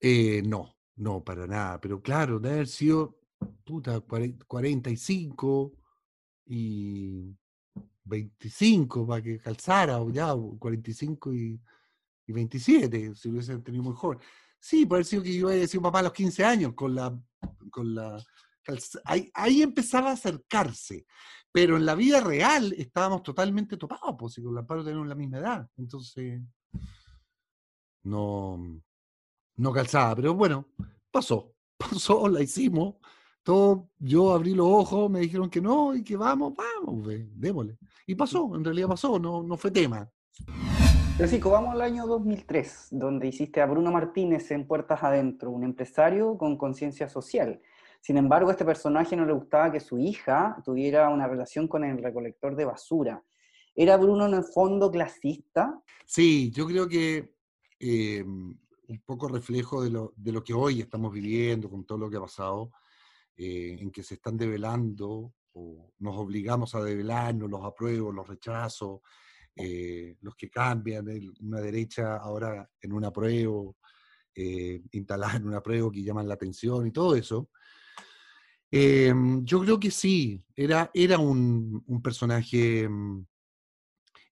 [0.00, 1.80] Eh, no, no, para nada.
[1.80, 3.18] Pero claro, de haber sido,
[3.64, 5.72] puta, 45
[6.46, 7.36] y
[8.04, 11.60] 25 para que calzara, o ya, 45 y,
[12.26, 14.18] y 27, si hubiesen tenido muy joven.
[14.64, 17.14] Sí, puede ser que yo haya sido papá a los 15 años, con la,
[17.70, 18.16] con la
[19.04, 21.04] ahí, ahí, empezaba a acercarse,
[21.52, 25.36] pero en la vida real estábamos totalmente topados, pues, con la paro tenemos la misma
[25.36, 26.40] edad, entonces
[28.04, 28.80] no,
[29.56, 30.66] no calzaba, pero bueno,
[31.10, 32.94] pasó, pasó, la hicimos,
[33.42, 37.76] todo, yo abrí los ojos, me dijeron que no y que vamos, vamos, démosle.
[38.06, 40.10] Y pasó, en realidad pasó, no, no fue tema.
[41.16, 46.36] Francisco, vamos al año 2003, donde hiciste a Bruno Martínez en Puertas Adentro, un empresario
[46.36, 47.62] con conciencia social.
[48.00, 51.84] Sin embargo, a este personaje no le gustaba que su hija tuviera una relación con
[51.84, 53.22] el recolector de basura.
[53.76, 55.80] ¿Era Bruno en el fondo clasista?
[56.04, 57.32] Sí, yo creo que
[57.78, 62.10] eh, un poco reflejo de lo, de lo que hoy estamos viviendo, con todo lo
[62.10, 62.72] que ha pasado.
[63.36, 69.00] Eh, en que se están develando o nos obligamos a develarnos, los apruebos, los rechazos,
[69.56, 71.06] eh, los que cambian,
[71.40, 73.76] una derecha ahora en un apruebo,
[74.34, 77.50] eh, instalada en un apruebo que llaman la atención y todo eso.
[78.70, 83.24] Em, yo creo que sí, era, era un, personaje, mm,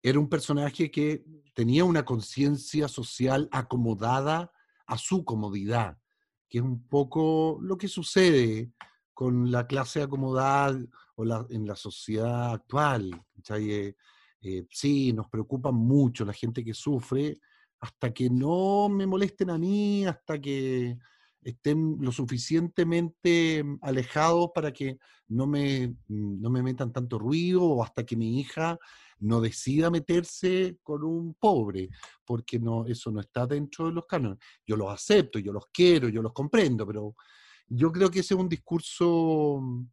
[0.02, 4.50] era un personaje que tenía una conciencia social acomodada
[4.86, 5.96] a su comodidad,
[6.48, 8.72] que es un poco lo que sucede
[9.14, 10.76] con la clase acomodada
[11.14, 13.24] o en la sociedad actual.
[13.50, 13.94] Eh,
[14.42, 17.38] eh, sí, nos preocupa mucho la gente que sufre,
[17.80, 20.96] hasta que no me molesten a mí, hasta que
[21.42, 27.62] estén lo suficientemente mm, alejados para que no me, mm, no me metan tanto ruido
[27.62, 28.78] o hasta que mi hija
[29.18, 31.88] no decida meterse con un pobre,
[32.24, 34.38] porque no, eso no está dentro de los cánones.
[34.66, 37.14] Yo los acepto, yo los quiero, yo los comprendo, pero
[37.68, 39.86] yo creo que ese es un discurso mm,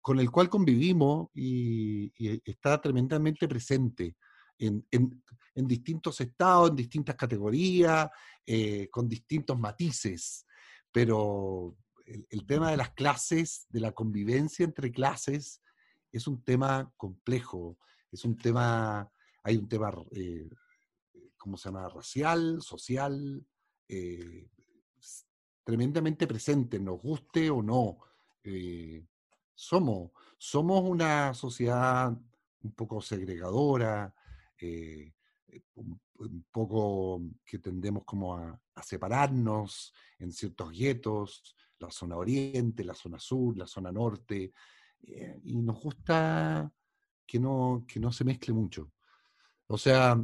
[0.00, 2.12] con el cual convivimos y,
[2.44, 4.16] está tremendamente presente
[4.58, 4.84] en,
[5.54, 8.08] distintos estados, en distintas categorías,
[8.46, 10.44] eh, con distintos matices
[10.94, 11.76] pero
[12.06, 15.60] el, tema de las clases, de la convivencia entre clases,
[16.12, 17.80] es un tema complejo,
[18.12, 19.10] es un tema,
[19.42, 20.48] hay un tema, eh,
[21.36, 23.44] ¿cómo se llama?, racial, social,
[23.88, 24.48] eh,
[25.64, 27.98] tremendamente presente, nos guste o no.
[29.54, 32.12] Somos, somos una sociedad
[32.62, 34.14] un poco segregadora,
[35.74, 36.00] un,
[36.50, 43.56] poco que tendemos como a, separarnos en ciertos guetos, la zona oriente, la zona sur,
[43.56, 44.52] la zona norte,
[45.02, 46.72] eh, y nos gusta
[47.26, 48.92] que no, que no se mezcle mucho.
[49.66, 50.16] O sea,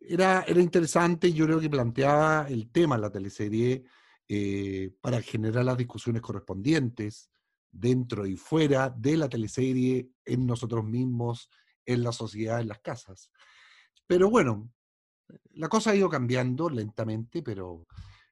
[0.00, 3.84] era, era interesante, yo creo que planteaba el tema en la teleserie
[4.28, 7.29] eh, para generar las discusiones correspondientes
[7.70, 11.48] dentro y fuera de la teleserie, en nosotros mismos,
[11.84, 13.30] en la sociedad, en las casas.
[14.06, 14.70] Pero bueno,
[15.54, 17.86] la cosa ha ido cambiando lentamente, pero,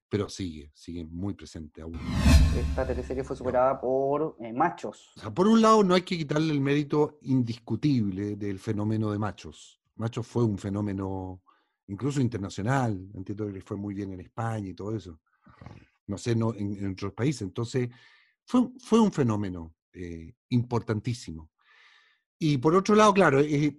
[0.08, 1.98] pero sigue, sigue muy presente aún.
[2.56, 5.12] Esta teleserie fue superada por eh, machos.
[5.34, 9.80] por un lado, no hay que quitarle el mérito indiscutible del fenómeno de machos.
[9.96, 11.42] Machos fue un fenómeno
[11.88, 15.20] incluso internacional, entiendo que fue muy bien en España y todo eso.
[16.06, 17.42] No sé, no, en, otros países.
[17.42, 17.88] Entonces,
[18.48, 21.50] fue, fue un fenómeno eh, importantísimo.
[22.38, 23.78] Y por otro lado, claro, eh,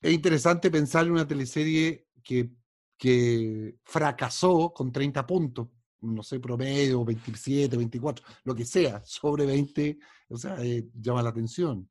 [0.00, 2.52] es interesante pensar en una teleserie que,
[2.96, 5.68] que fracasó con 30 puntos,
[6.00, 9.98] no sé, promedio, 27, 24, lo que sea, sobre 20,
[10.30, 11.90] o sea, eh, llama la atención.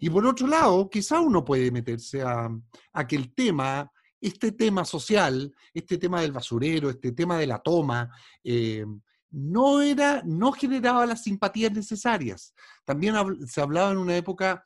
[0.00, 2.48] Y por otro lado, quizá uno puede meterse a,
[2.94, 3.88] a, que el tema,
[4.20, 8.10] este tema social, este tema del basurero, este tema de la toma,
[9.32, 12.54] no, era, no generaba las simpatías necesarias.
[12.84, 13.14] También
[13.46, 14.62] se hablaba en una época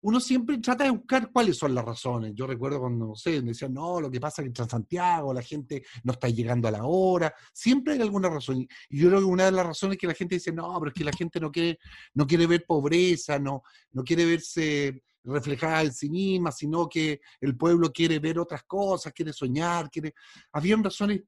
[0.00, 2.32] uno siempre trata de buscar cuáles son las razones.
[2.34, 5.34] Yo recuerdo cuando, no sé, me decían, no, lo que pasa es que en Transantiago
[5.34, 7.34] la gente no está llegando a la hora.
[7.52, 8.66] Siempre hay alguna razón.
[8.88, 10.90] Y yo creo que una de las razones es que la gente dice, no, pero
[10.90, 11.78] es que la gente no quiere,
[12.14, 13.62] no quiere ver pobreza, no,
[13.92, 19.12] no quiere verse reflejada en sí misma, sino que el pueblo quiere ver otras cosas,
[19.12, 20.14] quiere soñar, quiere...
[20.52, 21.22] Habían razones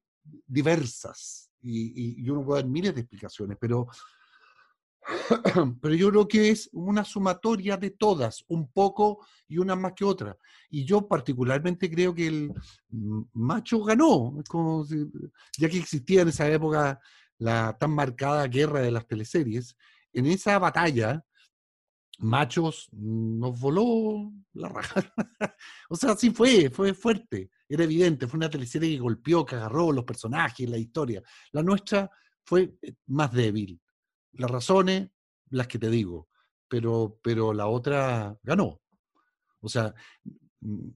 [0.47, 3.89] diversas y, y uno puede dar miles de explicaciones, pero
[5.81, 10.05] pero yo creo que es una sumatoria de todas, un poco y una más que
[10.05, 10.37] otra.
[10.69, 12.53] Y yo particularmente creo que el
[13.33, 14.87] macho ganó, como
[15.59, 17.01] ya que existía en esa época
[17.39, 19.77] la tan marcada guerra de las teleseries,
[20.13, 21.25] en esa batalla,
[22.19, 25.03] Machos nos voló la raja.
[25.89, 29.93] o sea, sí fue, fue fuerte, era evidente, fue una teleserie que golpeó, que agarró
[29.93, 31.23] los personajes, la historia.
[31.53, 32.11] La nuestra
[32.45, 33.81] fue eh, más débil
[34.33, 35.11] las razones,
[35.51, 36.29] las que te digo,
[36.69, 38.81] pero, pero la otra ganó.
[39.61, 39.95] O sea,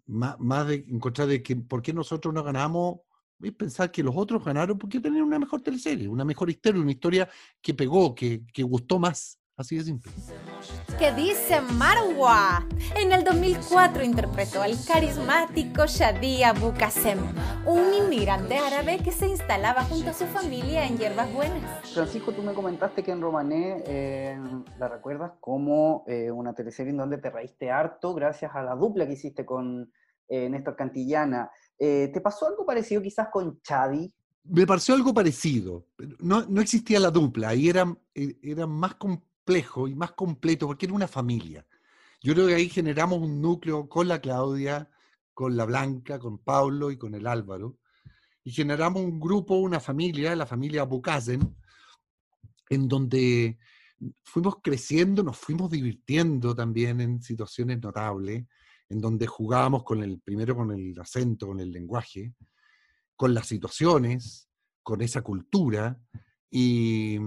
[0.07, 3.01] más, más de encontrar de que por qué nosotros no ganamos,
[3.41, 6.93] es pensar que los otros ganaron porque tenían una mejor teleserie, una mejor historia, una
[6.93, 7.29] historia
[7.61, 9.41] que pegó, que, que gustó más.
[9.57, 10.11] Así de simple.
[10.99, 12.67] ¿Qué dice Marwa?
[12.97, 17.21] En el 2004 interpretó al carismático Shadi Abu Qasem,
[17.65, 21.89] un inmigrante árabe que se instalaba junto a su familia en Hierbas Buenas.
[21.89, 24.37] Francisco, tú me comentaste que en Romané eh,
[24.81, 29.07] la recuerdas como eh, una teleserie en donde te reíste harto gracias a la dupla
[29.07, 29.89] que hiciste con
[30.29, 31.49] eh, Néstor Cantillana.
[31.79, 34.13] ¿Te pasó algo parecido quizás con Chadi?
[34.45, 35.87] Me pareció algo parecido.
[36.19, 37.85] No, no existía la dupla, ahí era,
[38.15, 41.67] era más complejo complejo y más completo porque era una familia.
[42.23, 44.91] Yo creo que ahí generamos un núcleo con la Claudia,
[45.35, 47.79] con la Blanca, con Pablo y con el Álvaro,
[48.43, 51.57] y generamos un grupo, una familia, la familia Bucasen,
[52.71, 53.59] en donde
[54.23, 58.47] fuimos creciendo, nos fuimos divirtiendo también en situaciones notables,
[58.89, 62.35] en donde jugábamos con el, primero con el acento, con el lenguaje,
[63.17, 64.49] con las situaciones,
[64.83, 65.99] con esa cultura,
[66.51, 67.19] y,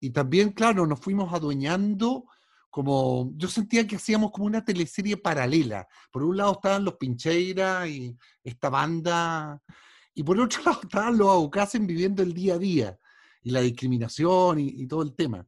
[0.00, 2.26] y también, claro, nos fuimos adueñando
[2.70, 5.88] como, yo sentía que hacíamos como una teleserie paralela.
[6.12, 9.62] Por un lado estaban los Pincheira y esta banda,
[10.12, 12.98] y por otro lado estaban los Aucasen viviendo el día a día,
[13.42, 15.46] y la discriminación y, todo el tema.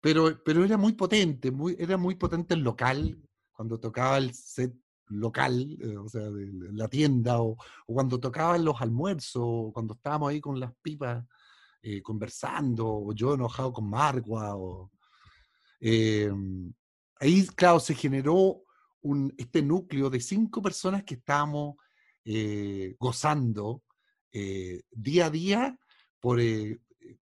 [0.00, 3.18] Pero, pero era muy potente, muy, era muy potente el local,
[3.50, 4.72] cuando tocaba el set
[5.08, 10.40] local, eh, o sea, la tienda, o, cuando tocaban los almuerzos, o cuando estábamos ahí
[10.40, 11.24] con las pipas
[11.82, 14.90] eh, conversando, o yo enojado con Margua, o,
[15.80, 16.72] em,
[17.20, 18.62] ahí, claro, se generó
[19.02, 21.76] un, este núcleo de cinco personas que estábamos
[22.24, 23.82] eh, gozando
[24.92, 25.78] día a día
[26.20, 26.38] por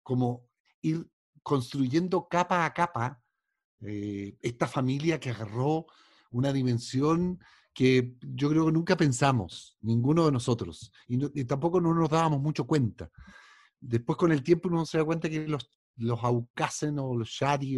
[0.03, 0.49] como
[0.81, 1.07] ir
[1.41, 3.21] construyendo capa a capa
[3.79, 5.85] esta familia que agarró
[6.31, 7.39] una dimensión
[7.77, 12.65] que yo creo que nunca pensamos, ninguno de nosotros, y, tampoco no nos dábamos mucho
[12.65, 13.11] cuenta.
[13.79, 17.77] Después con el tiempo uno se da cuenta que los, los Aucasen o los Shari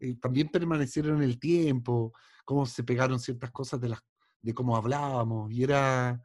[0.00, 2.12] eh, también permanecieron en el tiempo,
[2.44, 4.00] cómo se pegaron ciertas cosas de, las,
[4.40, 6.22] de cómo hablábamos, y era,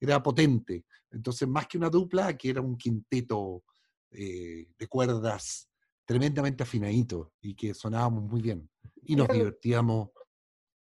[0.00, 0.84] era potente.
[1.10, 3.64] Entonces, más que una dupla, que era un quinteto
[4.10, 5.68] eh, de cuerdas
[6.04, 8.70] tremendamente afinadito y que sonábamos muy bien.
[9.02, 10.08] Y nos divertíamos,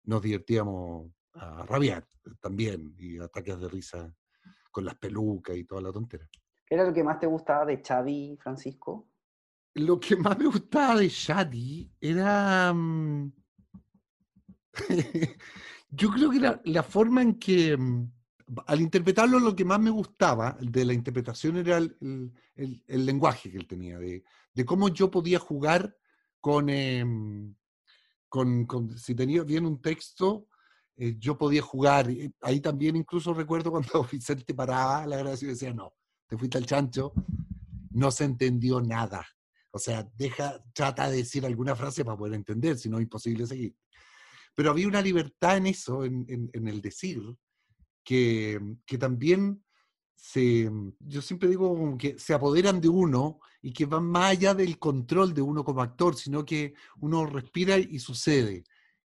[0.03, 2.07] nos divertíamos a rabiar
[2.39, 4.15] también y ataques de risa
[4.71, 6.29] con las pelucas y toda la tontera.
[6.71, 9.09] ¿Qué era lo que más te gustaba de Xavi, Francisco?
[9.73, 12.71] Lo que más me gustaba de Xavi era...
[12.73, 13.29] Mm,
[15.89, 18.09] yo creo que era la forma en que, mm,
[18.67, 22.31] al interpretarlo, lo que más me gustaba de la interpretación era el,
[22.87, 24.23] lenguaje que él tenía, de,
[24.65, 25.93] cómo yo podía jugar
[26.39, 27.53] con, em,
[28.29, 30.47] con, con, si tenía bien un texto,
[30.95, 32.07] eh, yo podía jugar.
[32.39, 35.95] Ahí también incluso recuerdo cuando Vicente paraba la gracia y decía, no,
[36.31, 37.11] te fuiste al chancho,
[37.89, 39.27] no se entendió nada.
[39.69, 43.45] O sea, deja, trata de decir alguna frase para poder entender, si no es imposible
[43.45, 43.75] seguir.
[44.55, 47.21] Pero había una libertad en eso, en, en, el decir,
[48.01, 49.61] que, que, también
[50.15, 54.79] se, yo siempre digo que se apoderan de uno y que van más allá del
[54.79, 58.63] control de uno como actor, sino que uno respira y sucede.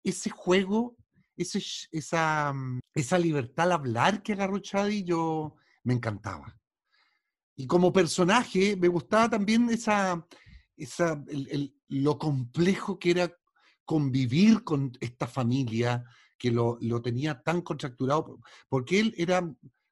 [0.04, 0.98] Ese juego
[1.38, 2.52] esa,
[2.96, 6.61] esa libertad al hablar que agarró Chadi, yo me encantaba.
[7.62, 10.26] Y como personaje, me gustaba también esa,
[10.76, 11.24] esa,
[11.90, 13.32] lo complejo que era
[13.86, 16.04] convivir con esta familia
[16.40, 19.48] que lo, tenía tan contracturado, porque él era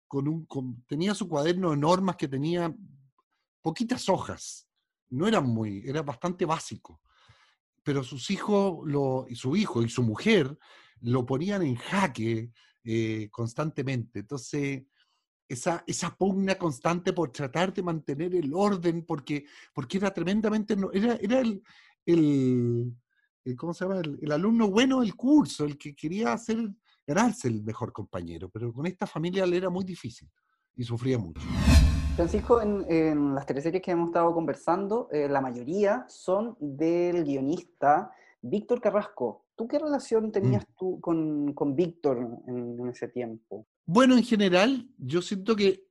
[0.07, 0.47] con un,
[0.87, 2.75] tenía su cuaderno de normas que tenía
[3.61, 4.67] poquitas hojas,
[5.09, 6.99] no era muy, era bastante básico,
[7.83, 10.57] pero sus hijos, lo, su hijo y su mujer
[11.01, 12.49] lo ponían en jaque
[12.83, 14.21] eh, constantemente.
[14.21, 14.85] Entonces,
[15.49, 21.15] esa, esa pugna constante por tratar de mantener el orden, porque, porque era tremendamente, era,
[21.15, 21.63] era el,
[22.05, 22.95] el,
[23.57, 23.99] ¿cómo se llama?
[23.99, 26.57] El, alumno bueno del curso, el que quería hacer,
[27.05, 30.29] ganarse el mejor compañero, pero con esta familia le era muy difícil
[30.75, 31.41] y sufría mucho.
[32.15, 38.11] Francisco, en, las teleseries que hemos estado conversando, eh, la mayoría son del guionista
[38.41, 39.45] Víctor Carrasco.
[39.55, 40.31] ¿Tú qué relación mm.
[40.31, 42.17] tenías tú con, con Víctor
[42.47, 43.67] en, ese tiempo?
[43.85, 45.87] Bueno, en general, yo siento que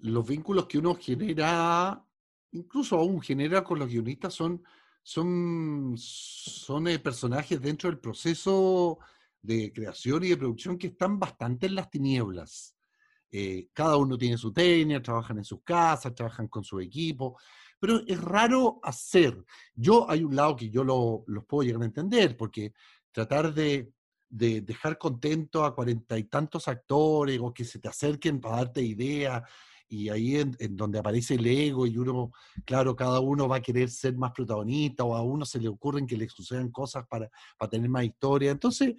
[0.00, 2.04] los vínculos que uno genera,
[2.52, 4.62] incluso aún genera con los guionistas, son,
[5.02, 8.98] son, son eh, personajes dentro del proceso
[9.42, 12.74] de creación y de producción que están bastante en las tinieblas.
[13.30, 17.36] Eh, cada uno tiene su técnica, trabajan en sus casas, trabajan con su equipo,
[17.84, 19.44] pero es raro hacer.
[19.74, 22.72] Yo hay un lado que yo lo, los puedo llegar a entender, porque
[23.12, 23.92] tratar de,
[24.30, 29.44] dejar contento a cuarenta y tantos actores o que se te acerquen para darte idea
[29.86, 32.32] y ahí en, donde aparece el ego y uno,
[32.64, 36.06] claro, cada uno va a querer ser más protagonista o a uno se le ocurren
[36.06, 37.28] que le sucedan cosas para,
[37.58, 38.50] para tener más historia.
[38.50, 38.94] Entonces,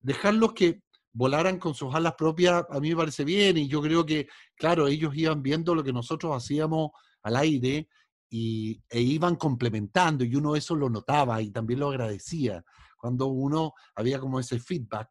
[0.00, 0.80] dejarlos que
[1.12, 4.86] volaran con sus alas propias a mí me parece bien y yo creo que, claro,
[4.86, 6.90] ellos iban viendo lo que nosotros hacíamos
[7.24, 7.88] al aire
[8.30, 12.62] y, e iban complementando y uno eso lo notaba y también lo agradecía
[12.98, 15.08] cuando uno había como ese feedback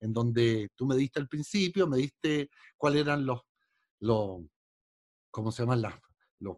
[0.00, 3.40] en donde tú me diste al principio, me diste cuáles eran los,
[4.00, 4.40] los
[5.30, 5.82] ¿cómo se llaman?
[5.82, 5.94] Las,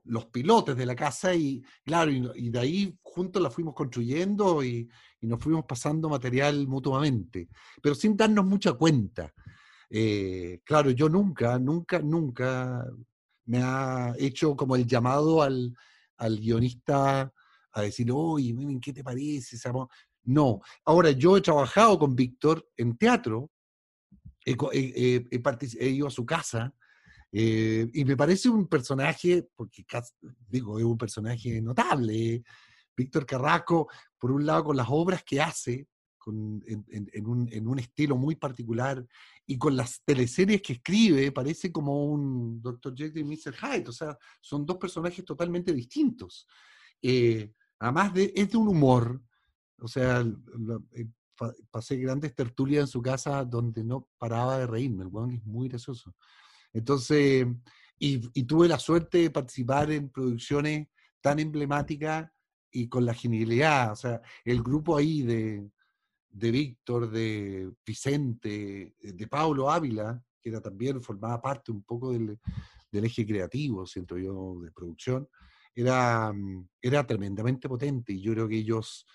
[0.05, 4.89] los, pilotes de la casa y claro, y, de ahí juntos la fuimos construyendo y,
[5.23, 7.49] nos fuimos pasando material mutuamente,
[7.83, 9.33] pero sin darnos mucha cuenta.
[9.91, 12.87] Eh, claro, yo nunca, nunca, nunca
[13.45, 15.75] me ha hecho como el llamado al,
[16.21, 17.33] al guionista
[17.73, 19.57] a decir, oye, miren, ¿qué te parece?
[20.25, 20.61] No.
[20.85, 23.51] Ahora, yo he trabajado con Víctor en teatro,
[24.45, 26.75] he, ido a su casa,
[27.33, 29.85] eh, y me parece un personaje, porque
[30.49, 32.43] digo, es un personaje notable,
[32.97, 35.89] Víctor Carrasco, por un lado, con las obras que hace,
[36.27, 39.05] en, un, estilo muy particular,
[39.47, 42.95] y con las teleseries que escribe, parece como un Dr.
[42.95, 43.55] Jekyll y Mr.
[43.55, 46.47] Hyde, o sea, son dos personajes totalmente distintos.
[47.03, 49.23] Eh, además, de, es de un humor,
[49.79, 50.25] o sea,
[50.93, 51.07] eh,
[51.71, 55.68] pasé grandes tertulias en su casa donde no paraba de reírme, el weón es muy
[55.68, 56.14] gracioso.
[56.73, 57.47] Entonces,
[57.99, 60.89] y, tuve la suerte de participar en producciones
[61.21, 62.31] tan emblemáticas
[62.73, 65.68] y con la genialidad, o sea, el grupo ahí de,
[66.31, 72.39] de Víctor, de Vicente, de Pablo Ávila, que también, formaba parte un poco del,
[72.91, 75.28] del eje creativo, siento yo, de producción,
[75.74, 79.07] era, mm, era tremendamente potente y yo creo que ellos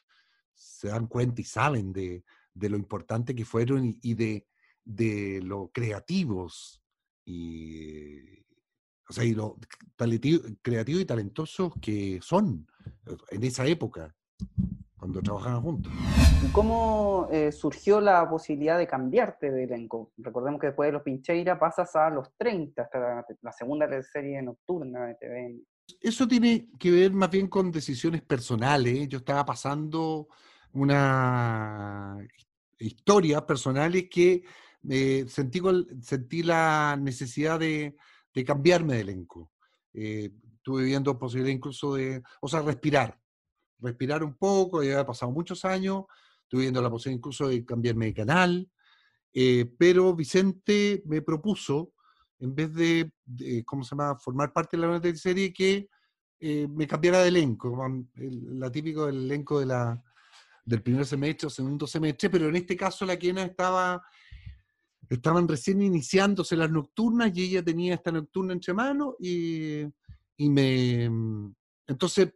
[0.54, 4.48] se dan cuenta y saben de, de lo importante que fueron y, de,
[4.84, 6.82] de, lo creativos
[7.26, 8.40] y,
[9.10, 9.58] o sea, y lo
[10.62, 12.68] creativos y talentosos que son
[13.30, 14.16] en esa época,
[14.98, 15.94] cuando trabajaban juntos.
[16.52, 20.12] ¿Cómo eh, surgió la posibilidad de cambiarte de elenco?
[20.18, 25.08] Recordemos que después de Los Pincheira pasas a Los 30, hasta la, segunda serie nocturna
[25.08, 25.56] de TV.
[26.02, 29.08] Eso tiene que ver más bien con decisiones personales.
[29.08, 30.28] Yo estaba pasando
[30.74, 32.18] una
[32.80, 34.44] historia personales que
[34.90, 35.62] eh, sentí,
[36.02, 37.96] sentí la necesidad de,
[38.46, 39.52] cambiarme de elenco.
[39.94, 43.18] Eh, estuve viendo posibilidad incluso de, o sea, respirar,
[43.80, 46.06] respirar un poco, ya había pasado muchos años,
[46.44, 48.70] estuve viendo la posibilidad incluso de cambiarme de canal,
[49.34, 51.94] eh, pero Vicente me propuso,
[52.40, 53.12] en vez de,
[53.66, 55.90] ¿cómo se llama?, formar parte de la nueva serie, que
[56.40, 57.76] me cambiara de elenco,
[58.16, 60.04] la típico del elenco de la,
[60.66, 64.04] del primer semestre o segundo semestre, pero en este caso la quena estaba,
[65.08, 69.82] estaban recién iniciándose las nocturnas y ella tenía esta nocturna entre manos y,
[70.38, 71.06] y me...
[71.88, 72.34] Entonces,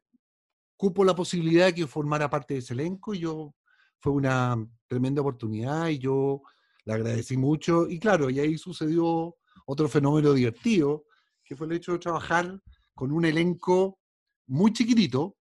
[0.79, 3.53] cupo la posibilidad de que formara parte de ese elenco y yo
[3.99, 4.55] fue una
[4.87, 6.41] tremenda oportunidad y yo
[6.85, 7.89] la agradecí mucho.
[7.89, 11.03] Y claro, y ahí sucedió otro fenómeno divertido,
[11.43, 12.61] que fue el hecho de trabajar
[12.95, 13.99] con un elenco
[14.47, 15.35] muy chiquitito,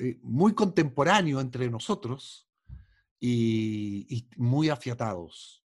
[0.00, 2.48] eh, muy contemporáneo entre nosotros
[3.20, 5.64] y, muy afiatados.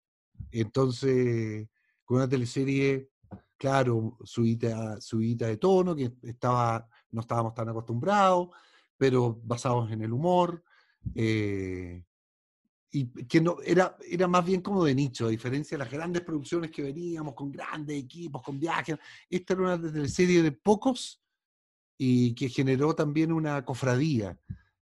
[0.51, 1.67] Entonces,
[2.05, 3.09] con una teleserie,
[3.57, 8.49] claro, subida, de tono, que estaba, no estábamos tan acostumbrados,
[8.97, 10.63] pero basados en el humor.
[11.15, 12.03] Eh,
[12.91, 16.23] y que no, era, era más bien como de nicho, a diferencia de las grandes
[16.23, 18.97] producciones que veníamos con grandes equipos, con viajes.
[19.29, 21.21] Esta era una teleserie de pocos
[21.97, 24.37] y que generó también una cofradía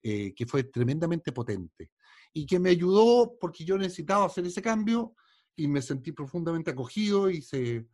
[0.03, 1.93] eh, que fue tremendamente potente
[2.33, 5.15] y que me ayudó porque yo necesitaba hacer ese cambio
[5.57, 7.87] y me sentí profundamente acogido y, se,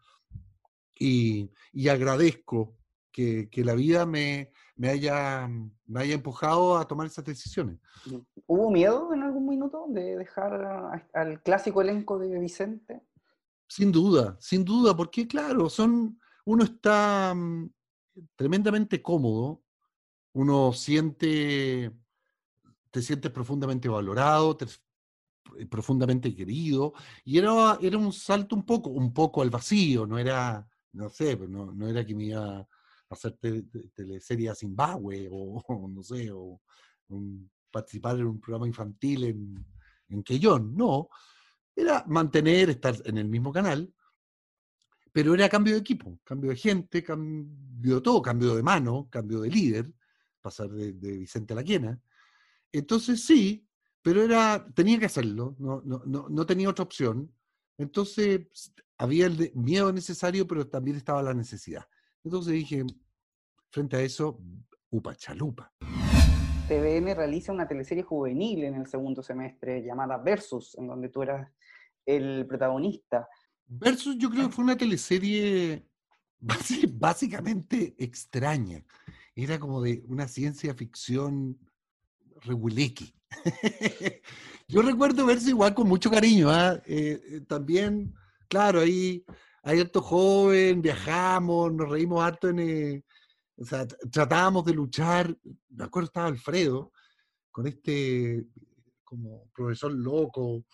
[0.98, 2.79] y, y agradezco
[3.10, 5.48] que, que, la vida me, me, haya,
[5.86, 7.78] me haya empujado a tomar esas decisiones.
[8.46, 13.02] ¿Hubo miedo en algún minuto de dejar al clásico elenco de Vicente?
[13.68, 17.70] Sin duda, sin duda, porque claro, son, uno está mm,
[18.36, 19.62] tremendamente cómodo,
[20.32, 21.92] uno siente,
[22.90, 24.56] te sientes profundamente valorado,
[25.58, 26.94] eh, profundamente querido,
[27.24, 31.36] y era, era un salto un poco, un poco al vacío, no era, no sé,
[31.36, 32.66] no, no era que me iba
[33.10, 33.36] hacer
[33.94, 36.60] teleserie a Zimbabue, o, no sé, o
[37.70, 39.66] participar en un programa infantil en,
[40.08, 41.08] en Quellón, no,
[41.74, 43.92] era mantener, estar en el mismo canal,
[45.12, 49.40] pero era cambio de equipo, cambio de gente, cambio de todo, cambio de mano, cambio
[49.40, 49.92] de líder,
[50.40, 52.00] pasar de, Vicente a la Quiena.
[52.72, 53.66] Entonces sí,
[54.02, 57.32] pero era, tenía que hacerlo, no, no, no, tenía otra opción.
[57.76, 61.86] Entonces había el miedo necesario, pero también estaba la necesidad.
[62.24, 62.84] Entonces dije,
[63.70, 64.40] frente a eso,
[64.90, 65.72] upa chalupa.
[66.68, 71.50] TVN realiza una teleserie juvenil en el segundo semestre llamada Versus, en donde tú eras
[72.06, 73.28] el protagonista.
[73.66, 75.84] Versus yo creo que fue una teleserie
[76.92, 78.84] básicamente extraña.
[79.34, 81.58] Era como de una ciencia ficción
[82.42, 83.14] regulequi.
[84.68, 86.50] yo recuerdo verse igual con mucho cariño.
[86.50, 86.80] ¿ah?
[86.86, 88.14] Eh, eh, también,
[88.48, 89.24] claro, ahí
[89.62, 92.58] hay harto joven, viajamos, nos reímos harto en...
[92.60, 93.04] Eh,
[93.56, 95.36] o sea, tratábamos de luchar.
[95.68, 96.92] Me acuerdo estaba Alfredo
[97.50, 98.46] con este
[99.04, 100.64] como profesor loco,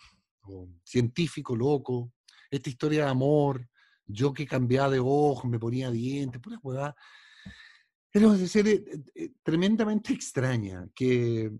[0.43, 2.13] o científico loco,
[2.51, 3.67] esta historia de amor,
[4.05, 6.95] yo que cambiaba de ojo, me ponía dientes, pura huevada.
[8.13, 11.51] Era una serie eh, eh, tremendamente extraña, que,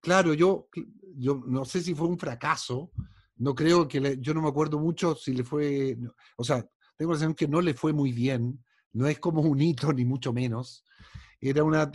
[0.00, 0.68] claro, yo,
[1.16, 2.92] yo no sé si fue un fracaso,
[3.40, 5.96] no creo que, yo no me acuerdo mucho si le fue,
[6.36, 6.62] o sea,
[6.96, 8.62] tengo la sensación que no le fue muy bien,
[8.92, 10.84] no es como un hito ni mucho menos,
[11.40, 11.90] era una,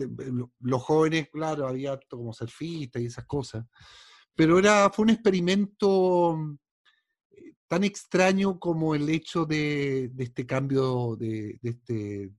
[0.61, 3.63] los jóvenes, claro, había como surfistas y esas cosas,
[4.33, 6.57] pero era, fue un experimento
[7.29, 12.31] eh, tan extraño como el hecho de, este cambio de, este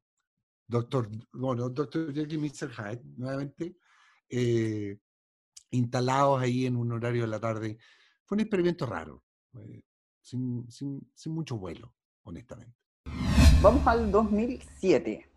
[0.66, 2.50] doctor, bueno, doctor Jekyll y.
[2.50, 3.76] Hyde, nuevamente,
[4.28, 4.98] eh,
[5.70, 7.78] instalados ahí en un horario de la tarde.
[8.26, 9.22] Fue un experimento raro,
[9.58, 9.82] eh,
[10.20, 12.76] sin, sin mucho vuelo, honestamente.
[13.62, 15.30] Vamos al 2007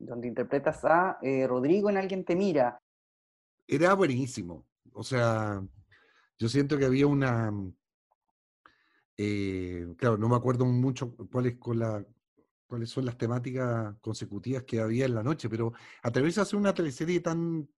[0.00, 2.82] donde interpretas a eh, Rodrigo en Alguien te mira.
[3.66, 4.66] Era buenísimo.
[4.92, 5.62] O sea,
[6.38, 7.52] yo siento que había una...
[9.16, 12.04] Eh, claro, no me acuerdo mucho cuáles, con la,
[12.66, 16.72] cuáles son las temáticas consecutivas que había en la noche, pero atreverse a hacer una
[16.72, 17.68] teleserie tan,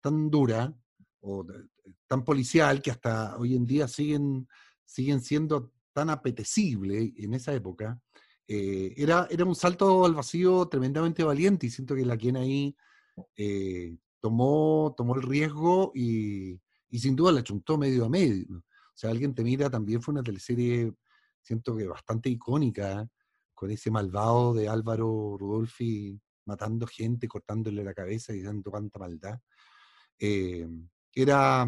[0.00, 0.72] tan dura
[1.20, 1.44] o
[2.06, 4.48] tan policial que hasta hoy en día siguen,
[4.84, 8.00] siguen siendo tan apetecibles en esa época,
[8.46, 12.76] eh, era, era un salto al vacío tremendamente valiente y siento que la quien ahí
[13.36, 16.60] eh, tomó, tomó el riesgo y,
[16.92, 18.58] sin duda la chuntó medio a medio.
[18.58, 20.92] O sea, alguien te mira, también fue una teleserie,
[21.42, 23.08] siento que bastante icónica,
[23.54, 29.38] con ese malvado de Álvaro Rudolfi matando gente, cortándole la cabeza y dando tanta maldad.
[30.18, 30.68] Eh,
[31.14, 31.66] era,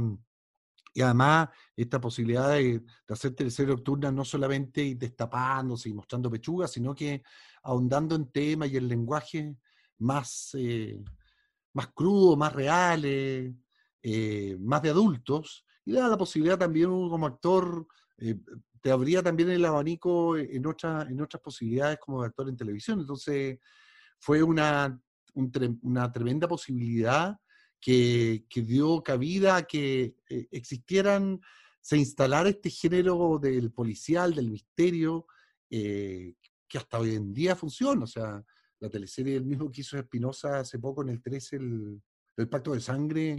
[0.92, 6.94] y además, esta posibilidad de, hacer tercera nocturna no solamente destapándose y mostrando pechugas, sino
[6.94, 7.22] que
[7.62, 9.56] ahondando en temas y en lenguaje
[9.98, 11.02] más, eh,
[11.74, 13.52] más crudo, más reales,
[14.02, 17.86] eh, más de adultos, y da la posibilidad también como actor,
[18.18, 18.36] eh,
[18.80, 20.66] te abría también el abanico en, en
[21.20, 23.00] otras posibilidades como actor en televisión.
[23.00, 23.58] Entonces,
[24.18, 24.98] fue una,
[25.34, 27.36] una tremenda posibilidad
[27.80, 31.40] que, dio cabida a que eh, existieran,
[31.80, 35.26] se instalara este género del policial, del misterio,
[35.70, 36.34] eh,
[36.68, 38.04] que hasta hoy en día funciona.
[38.04, 38.44] O sea,
[38.80, 42.02] la teleserie del mismo que hizo Espinosa hace poco en el 13, el,
[42.50, 43.36] Pacto de Sangre,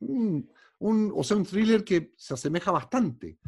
[0.00, 3.38] un, o sea, un thriller que se asemeja bastante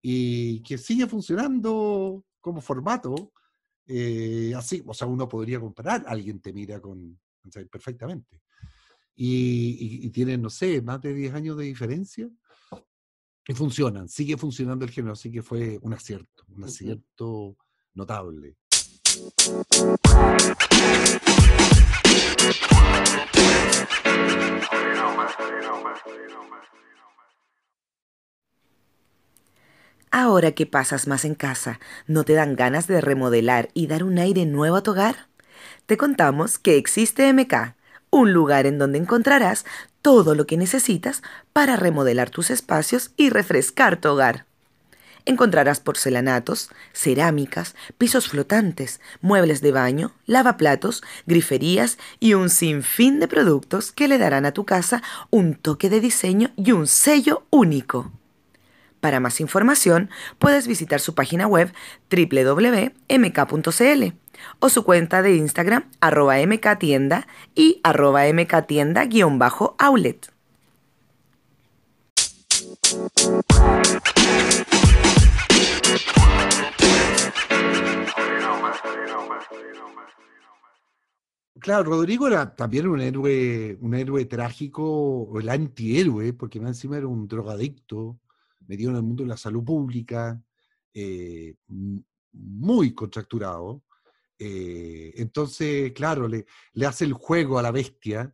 [0.00, 3.32] y que sigue funcionando como formato.
[3.86, 7.20] Eh, así, o sea, uno podría comparar, alguien te mira con,
[7.70, 8.40] perfectamente
[9.22, 12.26] y, tienen, no sé, más de 10 años de diferencia
[13.46, 17.58] y funcionan, sigue funcionando el género, así que fue un acierto, un acierto
[17.92, 18.56] notable.
[30.10, 34.18] Ahora que pasas más en casa, ¿no te dan ganas de remodelar y dar un
[34.18, 35.28] aire nuevo a tu hogar?
[35.84, 37.79] Te contamos que existe MK
[38.10, 39.64] un lugar en donde encontrarás
[40.02, 44.46] todo lo que necesitas para remodelar tus espacios y refrescar tu hogar.
[45.26, 53.92] Encontrarás porcelanatos, cerámicas, pisos flotantes, muebles de baño, lavaplatos, griferías y un sinfín de productos
[53.92, 58.10] que le darán a tu casa un toque de diseño y un sello único.
[59.00, 61.72] Para más información, puedes visitar su página web
[62.10, 62.92] www.mk.cl
[64.58, 70.30] o su cuenta de Instagram arroba mktienda y arroba mktienda-outlet.
[81.60, 87.06] Claro, Rodrigo era también un héroe, un héroe trágico, o el antihéroe, porque encima era
[87.06, 88.18] un drogadicto,
[88.70, 90.40] metido en el mundo de la salud pública,
[90.94, 91.56] eh,
[92.32, 93.82] muy contracturado,
[94.38, 96.46] eh, entonces, claro, le,
[96.86, 98.32] hace el juego a la bestia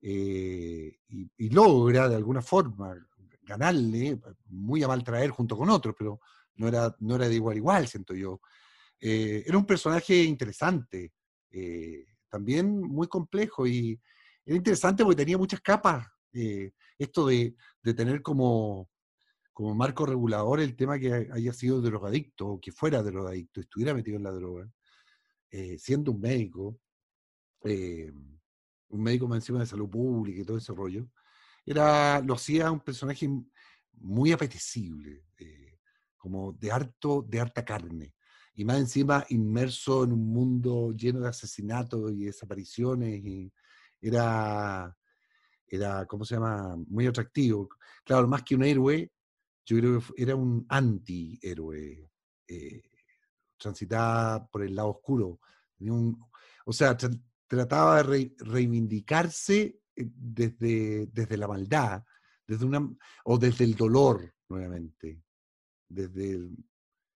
[0.00, 2.96] eh, y, logra de alguna forma
[3.42, 6.18] ganarle, muy a mal traer junto con otros, pero
[6.54, 8.40] no era, no era de igual a igual, siento yo.
[8.98, 11.12] Era un personaje interesante,
[12.30, 14.00] también muy complejo y
[14.46, 16.06] era interesante porque tenía muchas capas.
[16.98, 18.88] esto de, de tener como,
[19.54, 24.16] como marco regulador el tema que haya sido drogadicto o que fuera drogadicto, estuviera metido
[24.16, 24.68] en la droga.
[25.48, 26.80] Eh, siendo un médico,
[27.62, 28.12] eh,
[28.88, 31.08] un médico más encima de salud pública y todo ese rollo,
[31.64, 33.30] era, lo hacía un personaje
[33.92, 35.78] muy apetecible, eh,
[36.16, 38.12] como de, harto, de harta carne,
[38.54, 43.52] y más encima inmerso en un mundo lleno de asesinatos y desapariciones, y
[44.00, 44.96] era,
[45.68, 47.68] era, ¿cómo se llama?, muy atractivo.
[48.04, 49.12] Claro, más que un héroe,
[49.64, 52.10] yo creo que era un antihéroe
[53.64, 55.40] transitaba por el lado oscuro.
[56.66, 56.96] o sea,
[57.46, 62.04] trataba de reivindicarse eh, desde, desde la maldad,
[62.46, 62.90] desde una,
[63.24, 65.22] o desde el dolor, nuevamente,
[65.88, 66.48] desde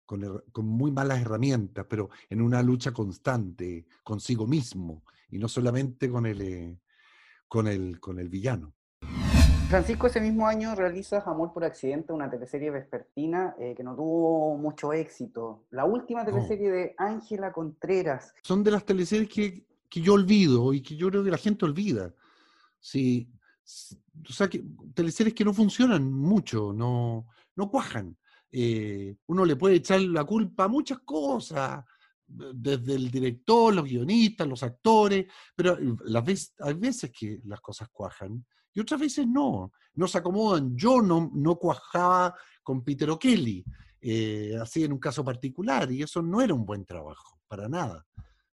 [0.04, 6.10] con, con, muy malas herramientas, pero en una lucha constante consigo mismo, y no solamente
[6.10, 6.80] con el, eh,
[7.48, 8.73] con el, con el villano.
[9.68, 14.56] Francisco ese mismo año realiza Amor por Accidente, una teleserie vespertina eh, que no tuvo
[14.56, 15.64] mucho éxito.
[15.70, 18.34] La última teleserie de Ángela Contreras.
[18.42, 21.64] Son de las teleseries que, que, yo olvido y que yo creo que la gente
[21.64, 22.12] olvida.
[22.78, 23.28] Sí,
[24.28, 24.62] o sea, que,
[24.94, 28.16] teleseries que no funcionan mucho, no, no cuajan.
[28.52, 31.84] Eh, uno le puede echar la culpa a muchas cosas,
[32.26, 37.88] desde el director, los guionistas, los actores, pero las veces, hay veces que las cosas
[37.90, 38.44] cuajan
[38.74, 40.76] y otras veces no, no se acomodan.
[40.76, 43.64] Yo no, no cuajaba con Peter O'Kelly,
[44.00, 48.04] eh, así en un caso particular, y eso no era un buen trabajo, para nada.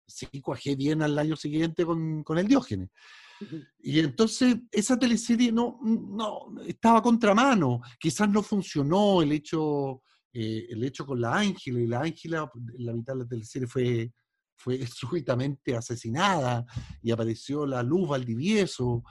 [0.07, 2.89] Sí cuajé bien al año siguiente con, con el Diógenes.
[3.79, 10.01] Y entonces esa teleserie no, no estaba contramano, quizás no funcionó el hecho,
[10.33, 14.11] eh, el hecho con la Ángela, y la Ángela, la mitad de la teleserie fue,
[14.55, 16.65] fue súbitamente asesinada
[17.01, 19.03] y apareció la luz Valdivieso.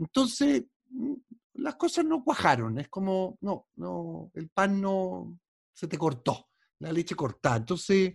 [0.00, 1.14] Entonces, mm,
[1.54, 5.38] las cosas no cuajaron, es como, no, no, el pan no,
[5.74, 6.48] se te cortó,
[6.78, 7.56] la leche cortada.
[7.56, 8.14] Entonces,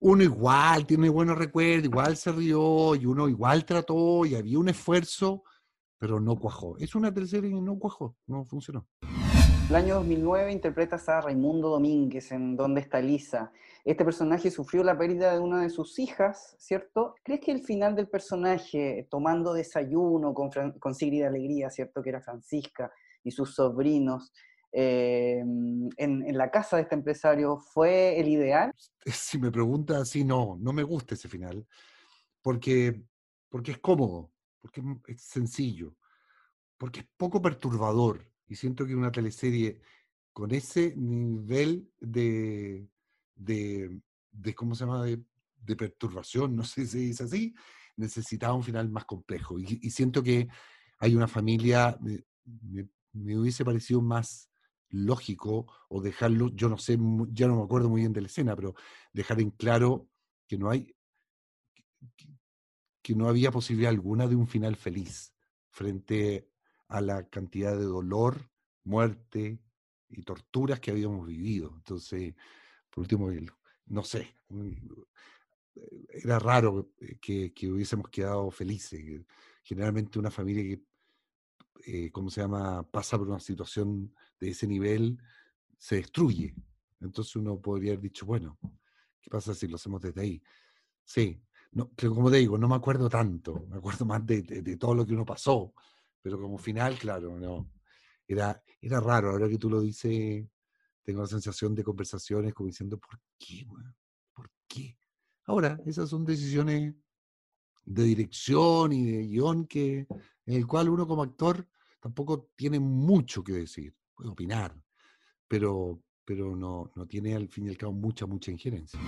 [0.00, 4.68] uno igual tiene buenos recuerdos, igual se rió y uno igual trató y había un
[4.68, 5.42] esfuerzo,
[5.98, 6.76] pero no cuajó.
[6.78, 8.86] Es una teleserie que no cuajó, no funcionó.
[9.70, 13.52] El año 2009 interpretas a Raimundo Domínguez en ¿Dónde está Lisa?
[13.84, 17.14] Este personaje sufrió la pérdida de una de sus hijas, ¿cierto?
[17.22, 22.02] ¿Crees que el final del personaje, tomando desayuno con, Sigrid Alegría, ¿cierto?
[22.02, 22.90] Que era Francisca
[23.22, 24.32] y sus sobrinos,
[24.72, 28.72] eh, en, la casa de este empresario fue el ideal?
[29.06, 31.64] Si me preguntas así, no, no me gusta ese final,
[32.42, 33.04] porque,
[33.48, 35.94] porque es cómodo, porque es sencillo,
[36.76, 39.80] porque es poco perturbador, y siento que una teleserie
[40.32, 42.88] con ese nivel de,
[43.36, 44.00] de,
[44.56, 45.24] ¿cómo se llama?, de,
[45.76, 47.54] perturbación, no sé si es así,
[47.96, 49.60] necesitaba un final más complejo.
[49.60, 50.48] Y, siento que
[50.98, 51.96] hay una familia,
[53.12, 54.50] me hubiese parecido más
[54.88, 56.98] lógico o dejarlo, yo no sé,
[57.28, 58.74] ya no me acuerdo muy bien de la escena, pero
[59.12, 60.08] dejar en claro
[60.48, 60.92] que no hay,
[63.00, 65.32] que no había posibilidad alguna de un final feliz
[65.68, 66.49] frente
[66.90, 68.50] a la cantidad de dolor,
[68.84, 69.58] muerte
[70.08, 71.72] y torturas que habíamos vivido.
[71.76, 72.34] Entonces,
[72.90, 73.30] por último,
[73.86, 74.34] no sé,
[76.08, 79.24] era raro que, que hubiésemos quedado felices.
[79.62, 80.82] Generalmente una familia que
[81.86, 85.18] eh, ¿cómo se llama?, pasa por una situación de ese nivel,
[85.78, 86.54] se destruye.
[87.00, 88.58] Entonces uno podría haber dicho, bueno,
[89.20, 90.42] ¿qué pasa si lo hacemos desde ahí?
[91.04, 95.06] Sí, no, como te digo, no me acuerdo tanto, me acuerdo más de, todo lo
[95.06, 95.72] que uno pasó,
[96.22, 97.70] pero como final, claro, no.
[98.26, 100.46] Era, era raro, ahora que tú lo dices,
[101.02, 103.66] tengo la sensación de conversaciones como diciendo, ¿por qué?
[104.32, 104.96] ¿Por qué?
[105.46, 106.94] Ahora, esas son decisiones
[107.84, 110.06] de dirección y de guion que,
[110.46, 111.66] en el cual uno como actor
[111.98, 114.74] tampoco tiene mucho que decir, puede opinar,
[115.48, 119.00] pero, pero no, no tiene al fin y al cabo mucha, mucha injerencia.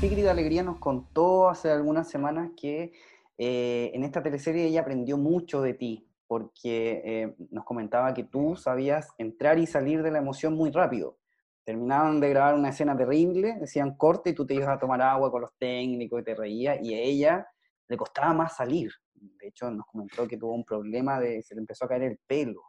[0.00, 2.92] Sigrid Alegría nos contó hace algunas semanas que
[3.36, 8.54] eh, en esta teleserie ella aprendió mucho de ti, porque eh, nos comentaba que tú
[8.54, 11.18] sabías entrar y salir de la emoción muy rápido.
[11.64, 15.32] Terminaban de grabar una escena terrible, decían corte y tú te ibas a tomar agua
[15.32, 17.48] con los técnicos y te reías, y a ella
[17.88, 18.92] le costaba más salir.
[19.12, 22.20] De hecho, nos comentó que tuvo un problema de se le empezó a caer el
[22.24, 22.62] pelo.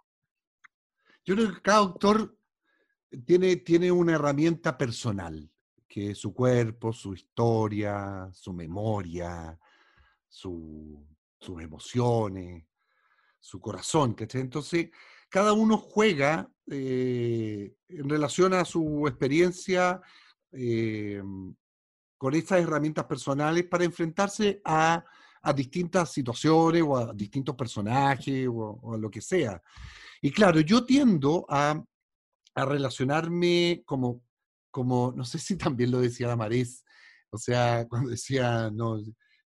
[1.23, 2.35] Yo creo que cada autor
[3.27, 5.51] tiene, tiene una herramienta personal,
[5.87, 9.55] que es su cuerpo, su historia, su memoria,
[10.27, 11.05] sus
[11.59, 12.65] emociones,
[13.41, 14.91] su corazón, Entonces,
[15.29, 20.01] cada uno juega eh, en relación a su experiencia
[20.53, 21.21] eh,
[22.17, 25.03] con estas herramientas personales para enfrentarse a
[25.41, 29.61] a distintas situaciones o a distintos personajes o, a lo que sea.
[30.21, 31.83] Y claro, yo tiendo a,
[32.55, 34.23] a relacionarme como,
[34.69, 36.83] como, no sé si también lo decía Marés,
[37.31, 38.99] o sea, cuando decía, no,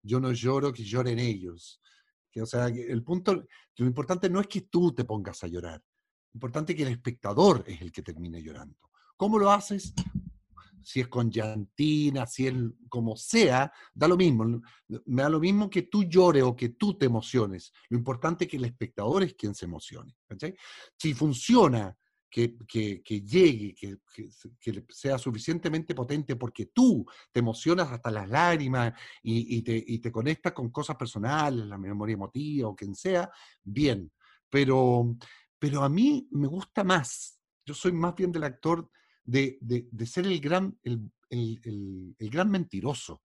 [0.03, 1.81] yo no lloro, que lloren ellos.
[2.35, 3.47] Que, o sea, el punto,
[3.77, 5.81] lo importante no es que tú te pongas a llorar,
[6.33, 8.77] lo importante es que el espectador es el que termine llorando.
[9.17, 9.95] ¿Cómo lo haces?
[10.85, 12.55] si es con llantina, si es
[12.89, 14.61] como sea, da lo mismo.
[15.07, 17.73] Me da lo mismo que tú llores o que tú te emociones.
[17.89, 20.15] Lo importante es que el espectador es quien se emocione.
[20.97, 21.97] Si funciona,
[22.35, 23.99] que, llegue, que,
[24.61, 28.93] que, sea suficientemente potente porque tú te emocionas hasta las lágrimas
[29.23, 33.31] y, te, y te conectas con cosas personales, la memoria emotiva o quien sea,
[33.63, 34.11] bien.
[34.51, 35.17] Pero,
[35.61, 37.41] pero a mí me gusta más.
[37.65, 38.91] Yo soy más bien del actor
[39.23, 39.57] de,
[40.05, 43.23] ser el gran, el, gran mentiroso.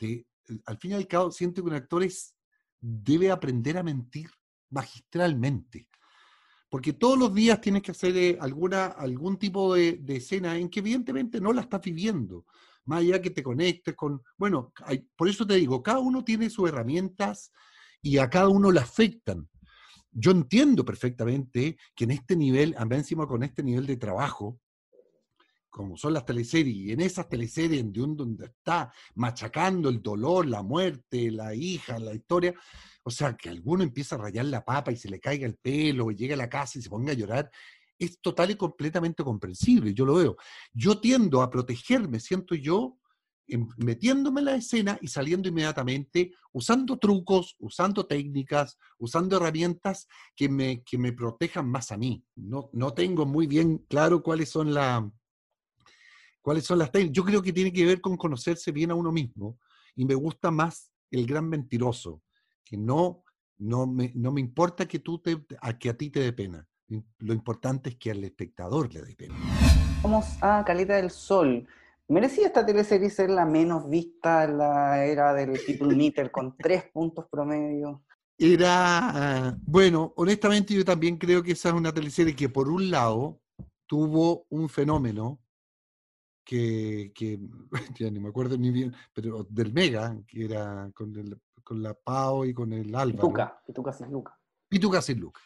[0.00, 0.26] De,
[0.66, 2.04] al fin y al cabo, siento que un actor
[2.80, 4.28] debe aprender a mentir
[4.70, 5.88] magistralmente.
[6.72, 10.80] Porque todos los días tienes que hacer eh, alguna, algún tipo de, escena en que
[10.80, 12.46] evidentemente no la estás viviendo.
[12.86, 14.22] Más allá que te conectes con...
[14.38, 14.72] Bueno,
[15.14, 17.52] por eso te digo, cada uno tiene sus herramientas
[18.00, 19.50] y a cada uno le afectan.
[20.12, 24.58] Yo entiendo perfectamente que en este nivel, encima con este nivel de trabajo,
[25.72, 31.30] como son las teleseries, y en esas teleseries donde está machacando el dolor, la muerte,
[31.30, 32.54] la hija, la historia,
[33.02, 36.10] o sea, que alguno empieza a rayar la papa y se le caiga el pelo,
[36.10, 37.50] y llegue a la casa y se ponga a llorar,
[37.98, 40.36] es total y completamente comprensible, yo lo veo.
[40.74, 42.98] Yo tiendo a protegerme, siento yo,
[43.78, 50.82] metiéndome en la escena y saliendo inmediatamente, usando trucos, usando técnicas, usando herramientas que me,
[50.82, 52.22] que me protejan más a mí.
[52.36, 55.10] No, no tengo muy bien claro cuáles son la,
[56.42, 57.16] cuáles son las técnicas.
[57.16, 59.58] Yo creo que tiene que ver con conocerse bien a uno mismo
[59.94, 62.22] y me gusta más el gran mentiroso,
[62.64, 63.22] que no,
[63.58, 66.66] no, me, no me importa que, tú te, a, que a ti te dé pena.
[67.18, 69.34] Lo importante es que al espectador le dé pena.
[70.02, 71.66] Vamos a Caleta del Sol.
[72.08, 76.84] ¿Merecía esta teleserie ser la menos vista en la era del People Meter con tres
[76.92, 78.02] puntos promedio?
[78.36, 83.40] Era, bueno, honestamente yo también creo que esa es una teleserie que por un lado
[83.86, 85.41] tuvo un fenómeno
[86.44, 87.38] que, que,
[87.98, 91.94] ya ni me acuerdo ni bien, pero del Mega, que era con, el, con la
[91.94, 93.28] Pau y con el Álvaro.
[93.28, 94.38] Pituca, Pituca sin Luca.
[94.68, 95.40] Pituca sin Luca.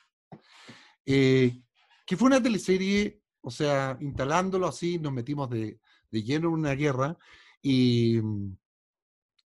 [1.04, 1.62] Eh,
[2.04, 6.72] que fue una teleserie, o sea, instalándolo así, nos metimos de, de lleno en una
[6.72, 7.16] guerra
[7.60, 8.18] y,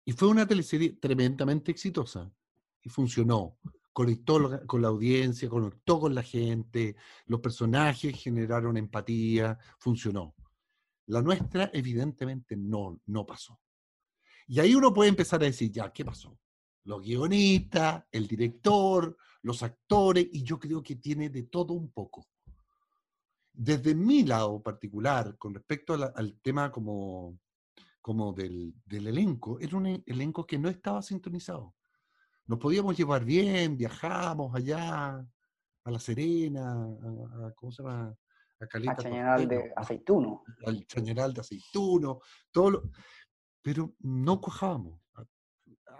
[0.04, 2.30] y fue una teleserie tremendamente exitosa
[2.82, 3.58] y funcionó.
[3.92, 6.96] Conectó con la audiencia, conectó con la gente,
[7.26, 10.34] los personajes generaron empatía, funcionó.
[11.06, 13.60] La nuestra, evidentemente, no, no pasó.
[14.48, 16.38] Y ahí uno puede empezar a decir, ya, ¿qué pasó?
[16.84, 22.26] Los guionistas, el director, los actores, y yo creo que tiene de todo un poco.
[23.52, 27.38] Desde mi lado particular, con respecto al tema como,
[28.06, 31.74] como del, elenco, era un elenco que no estaba sintonizado.
[32.46, 35.26] Nos podíamos llevar bien, viajamos allá
[35.84, 38.14] a La Serena, a ¿cómo se llama?
[38.60, 38.96] A Caleta.
[38.96, 40.44] Chañaral de aceituno.
[40.64, 42.20] Al chañaral de aceituno,
[42.50, 42.90] todo lo,
[43.62, 45.00] pero no cuajábamos.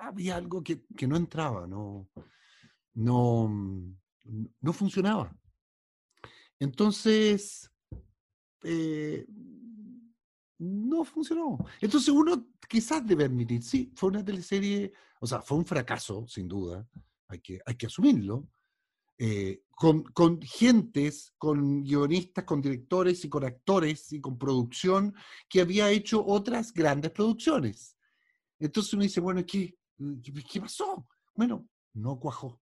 [0.01, 2.09] Había algo que, no entraba, no,
[2.95, 3.49] no,
[4.61, 5.35] no funcionaba.
[6.59, 7.70] Entonces,
[8.62, 9.27] eh,
[10.59, 11.59] no funcionó.
[11.81, 16.49] Entonces uno quizás debe admitir, sí, fue una teleserie, o sea, fue un fracaso, sin
[16.49, 16.87] duda,
[17.28, 18.49] hay que, hay que asumirlo,
[19.18, 25.14] eh, con, con, gentes, con guionistas, con directores y con actores y con producción
[25.48, 27.97] que había hecho otras grandes producciones.
[28.59, 29.76] Entonces uno dice, bueno, ¿qué,
[30.51, 31.06] qué pasó?
[31.34, 32.60] Bueno, no cuajó.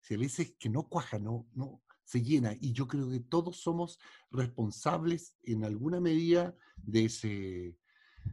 [0.00, 2.54] Se le dice que no cuaja, no, no, se llena.
[2.60, 3.98] Y yo creo que todos somos
[4.30, 7.78] responsables en alguna medida de ese,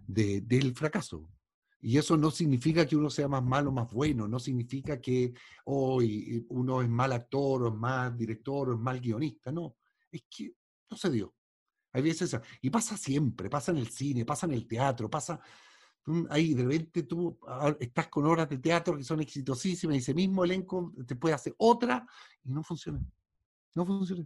[0.07, 1.29] de, del fracaso.
[1.81, 5.33] Y eso no significa que uno sea más malo o más bueno, no significa que
[5.65, 9.75] hoy uno es mal actor o es mal director o es mal guionista, no,
[10.11, 10.53] es que
[10.89, 11.33] no se dio.
[11.93, 15.41] Hay veces, y pasa siempre, pasa en el cine, pasa en el teatro, pasa,
[16.29, 20.13] ahí de repente tú ah, estás con obras de teatro que son exitosísimas y ese
[20.13, 22.05] mismo elenco te puede hacer otra
[22.43, 23.03] y no funciona.
[23.73, 24.25] No funciona.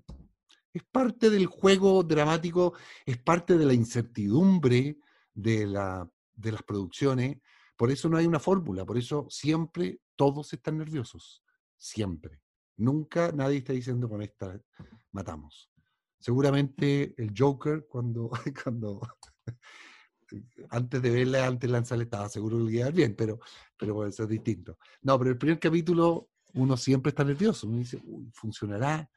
[0.74, 2.74] Es parte del juego dramático,
[3.06, 4.98] es parte de la incertidumbre
[5.34, 7.38] de la de las producciones.
[7.76, 11.44] Por eso no hay una fórmula, por eso siempre todos están nerviosos.
[11.78, 12.42] Siempre.
[12.78, 14.60] Nunca nadie está diciendo con esta
[15.12, 15.72] matamos.
[16.20, 18.30] Seguramente el Joker, cuando,
[18.64, 19.02] cuando
[20.70, 23.40] antes de verla, antes de lanzarla, estaba seguro que iba a bien, pero,
[23.78, 24.78] pero eso es distinto.
[25.02, 27.68] No, pero el primer capítulo uno siempre está nervioso.
[27.68, 28.02] Uno dice,
[28.34, 29.10] funcionará,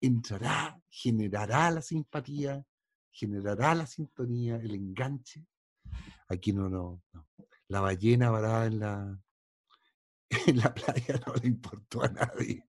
[0.00, 2.64] entrará, generará la simpatía,
[3.10, 5.46] generará la sintonía, el enganche.
[6.28, 7.02] Aquí no, no,
[7.68, 9.18] La ballena varada en la,
[10.46, 12.66] en la playa no le importó a nadie.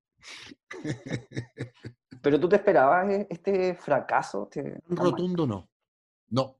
[2.21, 4.49] ¿Pero tú te esperabas e, este fracaso?
[4.49, 5.69] Este Un rotundo no.
[6.29, 6.57] No.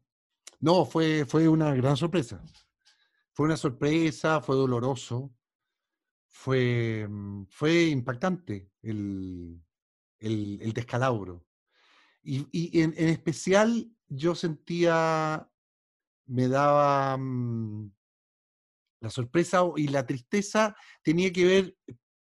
[0.60, 2.44] No, fue, fue una gran sorpresa.
[3.34, 5.34] Fue una sorpresa, fue doloroso,
[6.27, 9.61] fue, mm, fue impactante el,
[10.19, 11.45] el, descalabro.
[12.22, 15.49] Y, en, en, especial yo sentía
[16.25, 17.91] me daba mm,
[19.01, 21.77] la sorpresa y la tristeza tenía que ver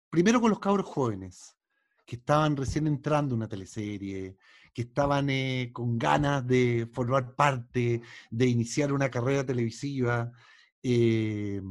[0.10, 1.58] primero con los cabros jóvenes,
[2.06, 4.38] que estaban recién entrando en una teleserie,
[4.74, 10.32] que estaban eh, con ganas de formar parte, de iniciar una carrera televisiva.
[10.84, 11.62] Eh,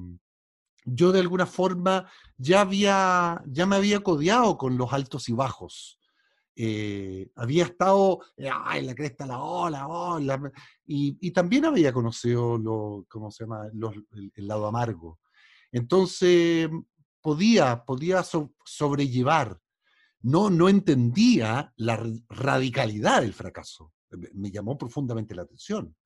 [0.84, 5.99] yo de alguna forma ya, había, ya me había codeado con los altos y bajos.
[6.62, 9.88] Eh, había estado en la cresta la ola,
[10.84, 13.70] y, también había conocido lo, ¿cómo se llama?
[13.72, 15.20] el, lado amargo.
[15.72, 16.68] Entonces,
[17.22, 19.58] podía, podía sobrellevar.
[20.20, 23.94] No, no entendía la radicalidad del fracaso.
[24.34, 25.96] Me llamó profundamente la atención.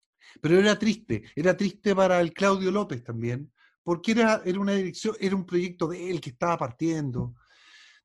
[0.40, 3.52] Pero era triste, era triste para el Claudio López también,
[3.82, 7.35] porque era, era una dirección, era un proyecto de él que estaba partiendo.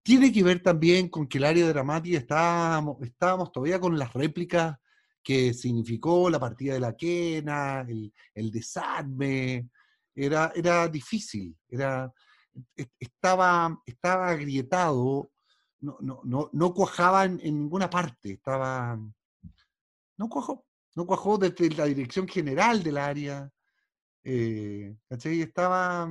[0.04, 4.78] Tiene que ver también con que el área dramática estábamos, estábamos todavía con las réplicas
[5.22, 9.70] que significó la partida de la quena, el, desarme.
[10.16, 12.12] Era, era difícil, era,
[13.00, 15.32] estaba, estaba agrietado,
[15.82, 19.00] no, no, no, no cuajaba en, ninguna parte, estaba,
[20.18, 20.66] no cuajó,
[20.96, 23.50] no cuajó desde la dirección general del área,
[24.24, 26.10] eh, Estaba,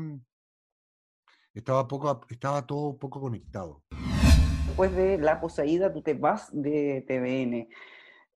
[1.59, 3.83] estaba, poco, estaba todo poco conectado.
[4.67, 7.69] Después de La Poseída, tú te vas de TVN.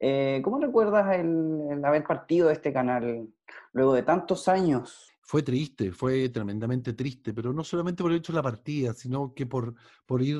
[0.01, 3.29] Eh, ¿Cómo recuerdas el, haber partido de este canal
[3.73, 5.13] luego de tantos años?
[5.21, 9.33] Fue triste, fue tremendamente triste, pero no solamente por el hecho de la partida, sino
[9.33, 9.75] que por,
[10.05, 10.39] por ir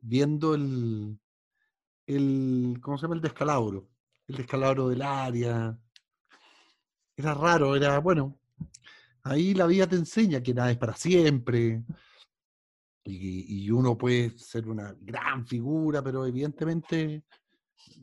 [0.00, 1.18] viendo el,
[2.06, 3.16] el, ¿cómo se llama?
[3.16, 3.88] El descalabro,
[4.28, 5.76] el descalabro del área.
[7.16, 8.38] Era raro, era, bueno,
[9.24, 11.84] ahí la vida te enseña que nada es para siempre,
[13.04, 17.24] y, uno puede ser una gran figura, pero evidentemente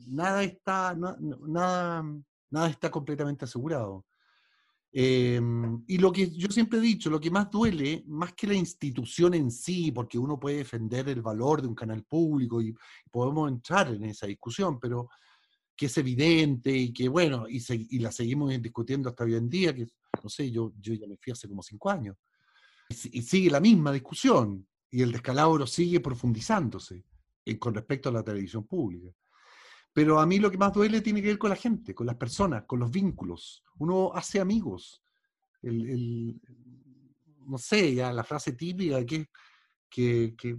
[0.08, 2.04] nada está, nada,
[2.50, 4.04] nada está completamente asegurado.
[4.92, 8.54] Em, y lo que yo siempre he dicho, lo que más duele, más que la
[8.54, 12.74] institución en sí, porque uno puede defender el valor de un canal público y
[13.10, 15.08] podemos entrar en esa discusión, pero
[15.76, 19.74] que es evidente y que, bueno, y, y la seguimos discutiendo hasta hoy en día,
[19.74, 19.86] que,
[20.22, 22.16] no sé, yo, yo ya me fui hace como cinco años,
[22.88, 27.04] y, sigue la misma discusión, y el descalabro sigue profundizándose
[27.44, 29.10] eh, con respecto a la televisión pública.
[29.92, 32.16] Pero a mí lo que más duele tiene que ver con la gente, con las
[32.16, 33.64] personas, con los vínculos.
[33.78, 35.02] Uno hace amigos.
[35.62, 36.40] El,
[37.46, 39.28] no sé, ya la frase típica que,
[39.88, 40.56] que, que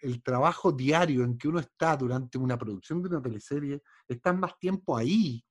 [0.00, 4.58] el, trabajo diario en que uno está durante una producción de una teleserie, está más
[4.58, 5.44] tiempo ahí,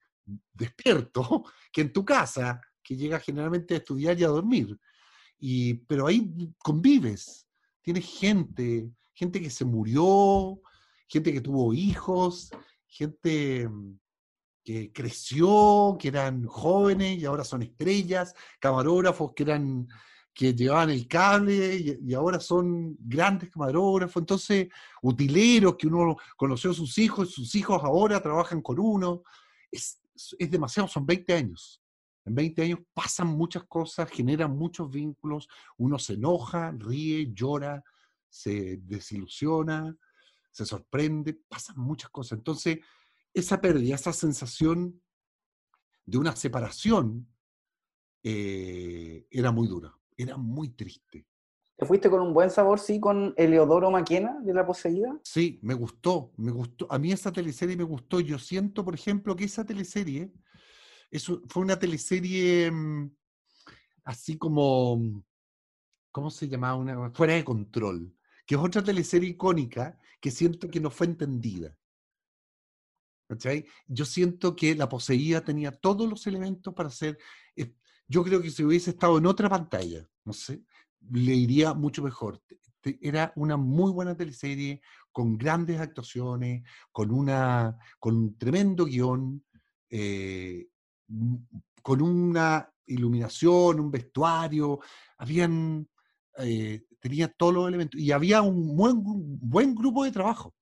[0.53, 4.79] despierto, que en tu casa, que llega generalmente a estudiar y a dormir.
[5.37, 7.45] Y, pero ahí convives,
[7.81, 10.61] tienes gente, gente que se murió,
[11.05, 12.49] gente que tuvo hijos,
[12.87, 13.99] gente mm,
[14.63, 19.89] que creció, que eran jóvenes y ahora son estrellas, camarógrafos que eran
[20.33, 24.69] que llevaban el cable y, ahora son grandes camarógrafos, entonces
[25.01, 29.23] utileros que uno conoció a sus hijos, sus hijos ahora trabajan con uno,
[29.69, 29.99] es,
[30.39, 31.81] es demasiado, son 20 años.
[32.27, 35.47] En 20 años pasan muchas cosas, generan muchos vínculos,
[35.77, 37.81] uno se enoja, ríe, llora,
[38.27, 39.95] se desilusiona,
[40.51, 42.39] se sorprende, pasan muchas cosas.
[42.39, 42.79] Entonces,
[43.33, 45.01] esa pérdida, esa sensación
[46.05, 47.29] de una separación
[48.23, 51.25] eh, era muy dura, era muy triste.
[51.77, 55.17] ¿Te fuiste con un buen sabor, sí, con Eleodoro Maquena de La Poseída?
[55.23, 56.87] Sí, me gustó, me gustó.
[56.89, 58.19] A mí esa teleserie me gustó.
[58.19, 60.33] Yo siento, por ejemplo, que esa teleserie
[61.11, 63.11] eso fue una teleserie mm,
[64.03, 65.23] así como,
[66.11, 66.75] ¿cómo se llamaba?
[66.75, 68.17] Una, fuera de control
[68.47, 71.77] que es otra teleserie icónica que siento que no fue entendida.
[73.87, 77.17] Yo siento que La Poseída tenía todos los elementos para ser...
[77.57, 77.75] Eh,
[78.07, 80.63] yo creo que si hubiese estado en otra pantalla, no sé,
[81.11, 82.41] le iría mucho mejor.
[83.01, 84.81] Era una muy buena teleserie,
[85.11, 86.63] con grandes actuaciones,
[86.93, 89.43] con, una, con un tremendo guion,
[89.89, 90.69] eh,
[91.81, 94.79] con una iluminación, un vestuario,
[95.17, 95.87] habían
[96.39, 100.55] eh, tenía todos los elementos y había un buen, buen grupo de trabajo.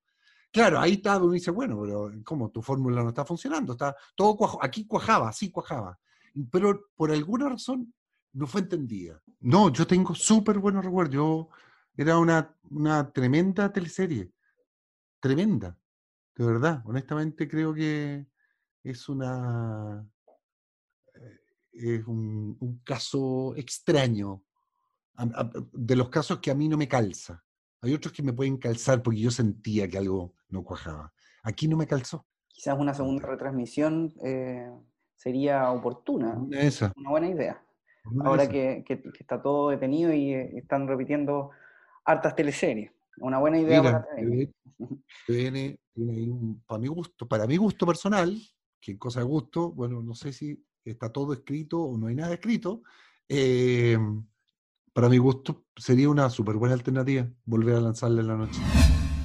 [0.52, 2.50] Claro, ahí está, uno dice, bueno, pero ¿cómo?
[2.50, 5.98] Tu fórmula no está funcionando, está todo cuajo, aquí cuajaba, sí cuajaba,
[6.50, 7.92] pero por alguna razón
[8.32, 9.20] no fue entendida.
[9.40, 11.48] No, yo tengo súper buenos recuerdos, yo
[11.96, 14.32] era una, una tremenda teleserie,
[15.20, 15.76] tremenda,
[16.36, 18.26] de verdad, honestamente creo que
[18.82, 20.08] es una,
[21.76, 24.42] es un, un caso extraño
[25.72, 27.42] de los casos que a mí no me calza.
[27.80, 31.12] Hay otros que me pueden calzar porque yo sentía que algo no cuajaba.
[31.42, 32.26] Aquí no me calzó.
[32.48, 34.70] Quizás una segunda retransmisión eh,
[35.14, 36.38] sería oportuna.
[36.50, 36.92] Esa.
[36.96, 37.62] Una buena idea.
[38.24, 38.84] Ahora que,
[39.18, 41.50] está todo detenido y eh, están repitiendo
[42.04, 42.92] hartas teleseries.
[43.18, 44.06] Una buena idea para
[46.66, 48.38] para mi gusto, para mi gusto personal,
[48.80, 52.14] que en cosa de gusto, bueno, no sé si está todo escrito o no hay
[52.14, 52.82] nada escrito,
[53.28, 53.98] eh,
[54.92, 58.60] para mi gusto, sería una súper buena alternativa volver a lanzarla en la noche.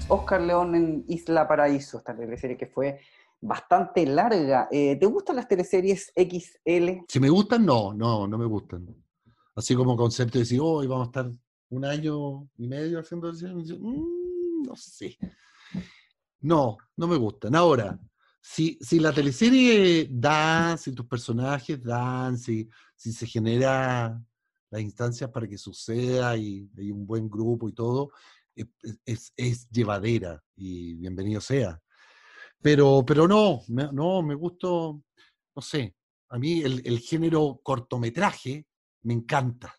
[0.09, 2.99] Oscar León en Isla Paraíso, esta teleserie que fue
[3.39, 4.67] bastante larga.
[4.69, 7.05] Eh, ¿Te gustan las teleseries XL?
[7.07, 8.87] Si me gustan, no, no, no me gustan.
[9.55, 11.31] Así como concepto de decir, hoy vamos a estar
[11.69, 15.17] un año y medio haciendo mm, no sé.
[16.41, 17.55] No, no me gustan.
[17.55, 17.97] Ahora,
[18.41, 24.19] si, si la teleserie da, si tus personajes dan, si, si se genera
[24.71, 28.11] las instancias para que suceda y hay un buen grupo y todo,
[28.55, 28.65] eh,
[29.05, 31.79] es, es, llevadera y bienvenido sea.
[32.61, 35.03] Pero, pero no, no, me gustó,
[35.55, 35.95] no sé,
[36.29, 38.65] a mí el, el género cortometraje
[39.03, 39.75] me encanta.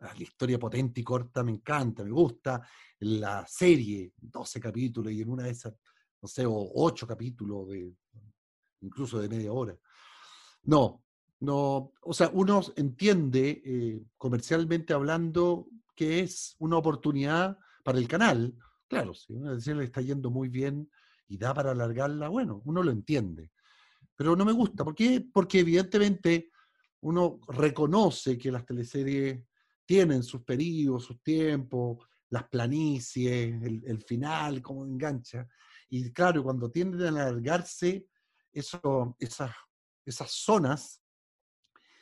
[0.00, 2.62] La historia potente y corta me encanta, me gusta.
[3.00, 5.74] La serie, 12 capítulos y en una de esas,
[6.20, 7.92] no sé, o 8 capítulos, de,
[8.80, 9.76] incluso de media hora.
[10.64, 11.02] No,
[11.40, 18.54] no, o sea, uno entiende eh, comercialmente hablando que es una oportunidad para el canal.
[18.88, 20.90] Claro, si una le está yendo muy bien
[21.28, 23.52] y da para alargarla, bueno, uno lo entiende.
[24.16, 24.84] Pero no me gusta.
[24.84, 25.24] ¿Por qué?
[25.32, 26.50] Porque evidentemente
[27.00, 29.40] uno reconoce que las teleseries
[29.84, 31.98] tienen sus periodos, sus tiempos,
[32.30, 35.48] las planicies, el, final, cómo engancha.
[35.88, 38.06] Y claro, cuando tienden a alargarse,
[38.52, 39.52] eso, esas,
[40.04, 41.02] esas zonas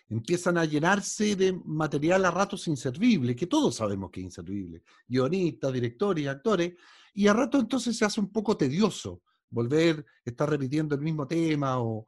[0.08, 5.72] empiezan a llenarse de material a ratos inservible, que todos sabemos que es inservible, guionistas,
[5.72, 6.74] directores, actores,
[7.14, 11.76] y a rato entonces se hace un poco tedioso volver, estar repitiendo el mismo tema
[11.80, 12.06] o,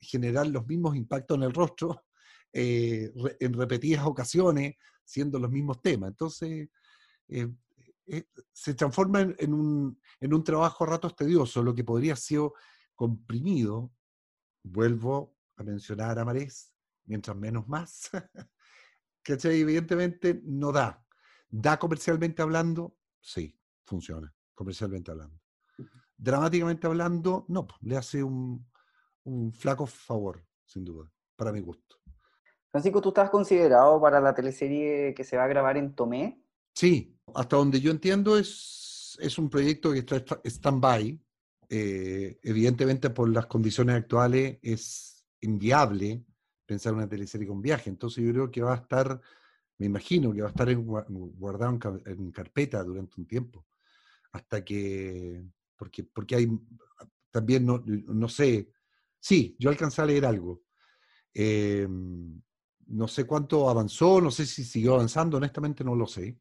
[0.00, 2.06] generar los mismos impactos en el rostro
[2.52, 4.74] eh, en repetidas ocasiones,
[5.04, 6.10] siendo los mismos temas.
[6.10, 6.68] Entonces,
[7.28, 7.48] eh,
[8.12, 12.42] eh, se transforma en, un, en, un, trabajo a ratos tedioso, lo que podría ser
[12.94, 13.90] comprimido.
[14.62, 16.74] Vuelvo a mencionar a Marés,
[17.06, 18.10] mientras menos más.
[19.22, 19.60] ¿Cachai?
[19.60, 21.02] Evidentemente no da.
[21.48, 22.96] ¿Da comercialmente hablando?
[23.18, 25.40] Sí, funciona, comercialmente hablando.
[26.16, 28.68] Dramáticamente hablando, no, le hace un,
[29.54, 31.96] flaco favor, sin duda, para mi gusto.
[32.70, 36.41] Francisco, ¿tú estás considerado para la teleserie que se va a grabar en Tomé?
[36.74, 41.20] Sí, hasta donde yo entiendo es, es un proyecto que está stand-by.
[41.68, 46.22] Eh, evidentemente por las condiciones actuales es inviable
[46.66, 47.90] pensar una teleserie con viaje.
[47.90, 49.20] Entonces yo creo que va a estar,
[49.78, 53.66] me imagino que va a estar guardado en, carpeta durante un tiempo,
[54.32, 55.44] hasta que,
[55.76, 56.48] porque, porque hay,
[57.30, 58.70] también no, no sé,
[59.18, 60.62] sí, yo alcancé a leer algo.
[61.34, 62.40] Em,
[62.86, 66.38] no sé cuánto avanzó, no sé si siguió avanzando, honestamente no lo sé.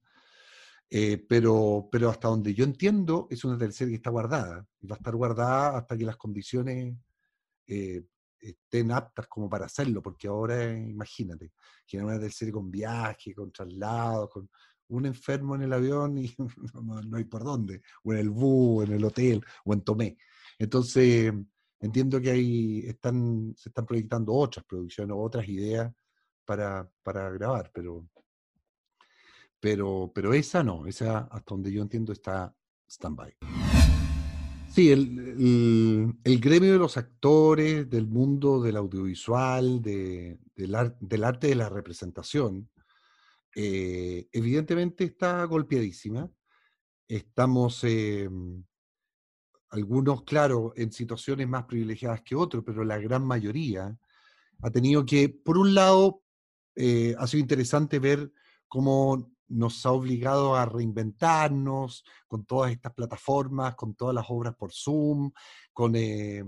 [0.93, 4.65] Eh, pero, pero hasta donde yo entiendo, es una teleserie que está guardada.
[4.81, 6.97] Y va a estar guardada hasta que las condiciones
[7.67, 8.03] eh,
[8.41, 11.53] estén aptas como para hacerlo, porque ahora, imagínate,
[11.85, 14.49] generar una serie con viaje, con traslados, con
[14.89, 16.35] un enfermo en el avión y
[16.83, 20.17] no, hay por dónde, o en el bus, en el hotel, o en Tomé.
[20.59, 21.33] Entonces,
[21.79, 25.93] entiendo que ahí están, se están proyectando otras producciones, otras ideas
[26.43, 28.05] para, para grabar, pero,
[29.61, 32.53] pero, pero esa no, esa hasta donde yo entiendo está
[32.89, 33.37] stand-by.
[34.73, 40.75] Sí, el, gremio de los actores, del mundo del audiovisual, del,
[41.23, 42.69] arte de la representación,
[43.53, 46.29] eh, evidentemente está golpeadísima.
[47.07, 48.63] Estamos, em,
[49.69, 53.95] algunos, claro, en situaciones más privilegiadas que otros, pero la gran mayoría
[54.61, 56.23] ha tenido que, por un lado,
[56.75, 58.31] eh, ha sido interesante ver
[58.69, 64.71] cómo nos ha obligado a reinventarnos con todas estas plataformas, con todas las obras por
[64.71, 65.31] Zoom,
[65.73, 66.43] con, eh,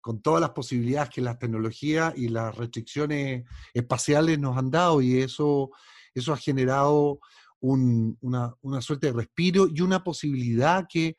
[0.00, 5.20] con todas las posibilidades que las tecnologías y las restricciones espaciales nos han dado y
[5.20, 5.70] eso,
[6.14, 7.20] eso ha generado
[7.60, 11.16] una, una, suerte de respiro y una posibilidad que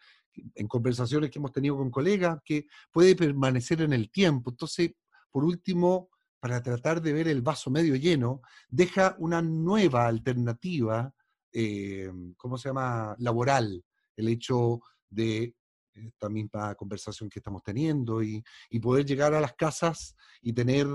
[0.53, 4.51] en conversaciones que hemos tenido con colegas, que puede permanecer en el tiempo.
[4.51, 4.91] Entonces,
[5.31, 6.09] por último,
[6.39, 11.11] para tratar de ver el vaso medio lleno, deja una nueva alternativa
[11.57, 13.81] eh, ¿cómo se llama?, laboral,
[14.17, 15.55] el hecho de
[15.93, 18.43] esta misma conversación que estamos teniendo y,
[18.81, 20.85] poder llegar a las casas y tener,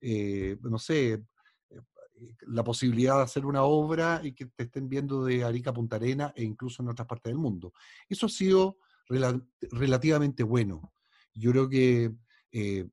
[0.00, 1.80] eh, no sé, eh,
[2.42, 6.32] la posibilidad de hacer una obra y que te estén viendo de Arica Punta Arena
[6.36, 7.72] e incluso en otras partes del mundo.
[8.08, 8.78] Eso ha sido
[9.72, 10.94] relativamente bueno.
[11.34, 12.14] Yo creo que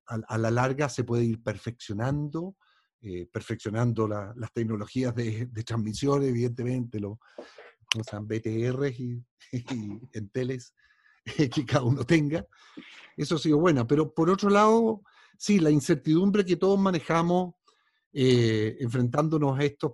[0.07, 2.56] a, la larga se puede ir perfeccionando
[3.02, 7.18] eh, perfeccionando las tecnologías de, transmisión, evidentemente, los
[8.22, 9.23] BTR y,
[10.14, 10.76] Enteles
[11.53, 12.45] que cada uno tenga.
[13.18, 13.88] Eso ha sido bueno.
[13.88, 15.02] Pero por otro lado,
[15.38, 17.56] sí, la incertidumbre que todos manejamos
[18.14, 19.94] eh, enfrentándonos a estos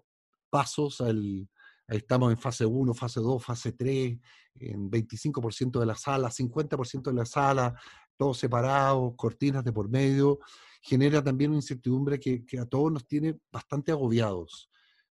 [0.50, 1.48] pasos, ahí
[1.88, 4.18] estamos en fase 1, fase 2, fase 3,
[4.56, 7.80] en 25% de la sala, 50% de la sala,
[8.18, 10.40] todos separados, cortinas de por medio,
[10.82, 14.70] genera también una incertidumbre que, a todos nos tiene bastante agobiados.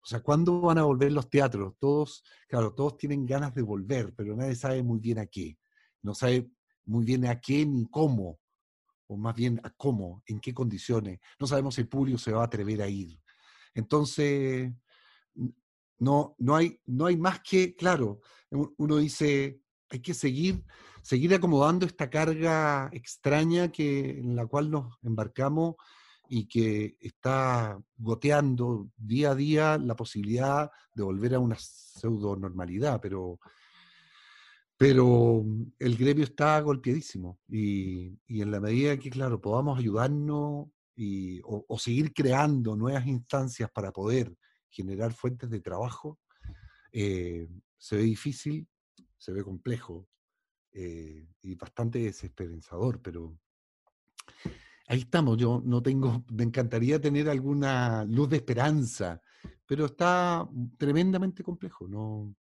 [0.03, 1.75] O sea, ¿cuándo van a volver los teatros?
[1.79, 5.57] Todos, claro, todos tienen ganas de volver, pero nadie sabe muy bien a qué.
[6.01, 6.49] No sabe
[6.85, 8.39] muy bien a qué ni cómo,
[9.07, 11.19] o más bien a cómo, en qué condiciones.
[11.39, 13.19] No sabemos si el público se va a atrever a ir.
[13.73, 14.71] Entonces,
[15.99, 19.61] no, no, hay, no hay más que, claro, uno dice,
[19.91, 20.63] hay que seguir,
[21.01, 25.75] seguir acomodando esta carga extraña que, en la cual nos embarcamos
[26.29, 33.01] y que está goteando día a día la posibilidad de volver a una pseudo normalidad,
[33.01, 33.37] pero,
[34.77, 35.43] pero
[35.77, 42.13] el gremio está golpeadísimo y, en la medida que, claro, podamos ayudarnos y, o seguir
[42.13, 44.33] creando nuevas instancias para poder
[44.69, 46.17] generar fuentes de trabajo,
[46.93, 47.47] eh,
[47.77, 48.67] se ve difícil,
[49.21, 50.09] se ve complejo
[50.71, 53.37] eh, y bastante desesperanzador, pero
[54.87, 55.37] ahí estamos.
[55.37, 59.21] Yo no tengo, me encantaría tener alguna luz de esperanza,
[59.67, 61.87] pero está tremendamente complejo.
[61.87, 62.33] No,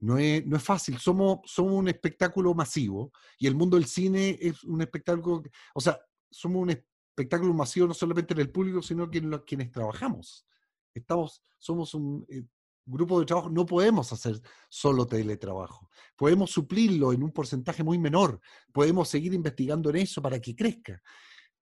[0.00, 0.98] no, es, no es fácil.
[0.98, 5.42] Somos, somos un espectáculo masivo y el mundo del cine es un espectáculo,
[5.74, 5.98] o sea,
[6.30, 10.46] somos un espectáculo masivo no solamente en el público, sino que en quienes trabajamos.
[10.92, 12.44] Estamos, somos un eh,
[12.84, 15.88] grupo de trabajo, no podemos hacer solo teletrabajo.
[16.16, 18.40] Podemos suplirlo en un porcentaje muy menor.
[18.72, 21.00] Podemos seguir investigando en eso para que crezca.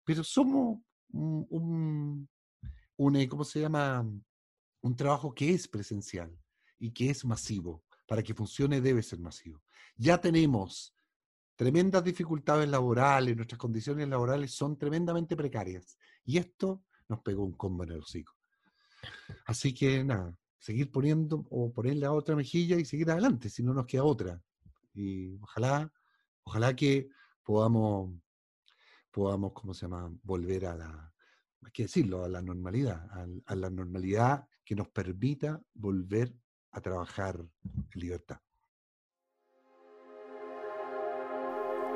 [0.03, 0.79] Pero somos
[1.09, 2.27] un,
[2.97, 4.07] un, eh, ¿cómo se llama?
[4.81, 6.35] Un trabajo que es presencial
[6.79, 7.83] y que es masivo.
[8.07, 9.61] Para que funcione debe ser masivo.
[9.95, 10.93] Ya tenemos
[11.55, 15.97] tremendas dificultades laborales, nuestras condiciones laborales son tremendamente precarias.
[16.25, 18.33] Y esto nos pegó un combo en el hocico.
[19.45, 23.73] Así que nada, seguir poniendo o ponerle a otra mejilla y seguir adelante, si no
[23.73, 24.39] nos queda otra.
[24.93, 25.91] Y ojalá,
[26.43, 27.09] ojalá que
[27.43, 28.13] podamos,
[29.09, 31.13] podamos, ¿cómo se llama?, volver a la,
[31.63, 33.07] hay que decirlo, a la normalidad,
[33.47, 36.31] a, la normalidad que nos permita volver
[36.71, 38.39] a trabajar en libertad.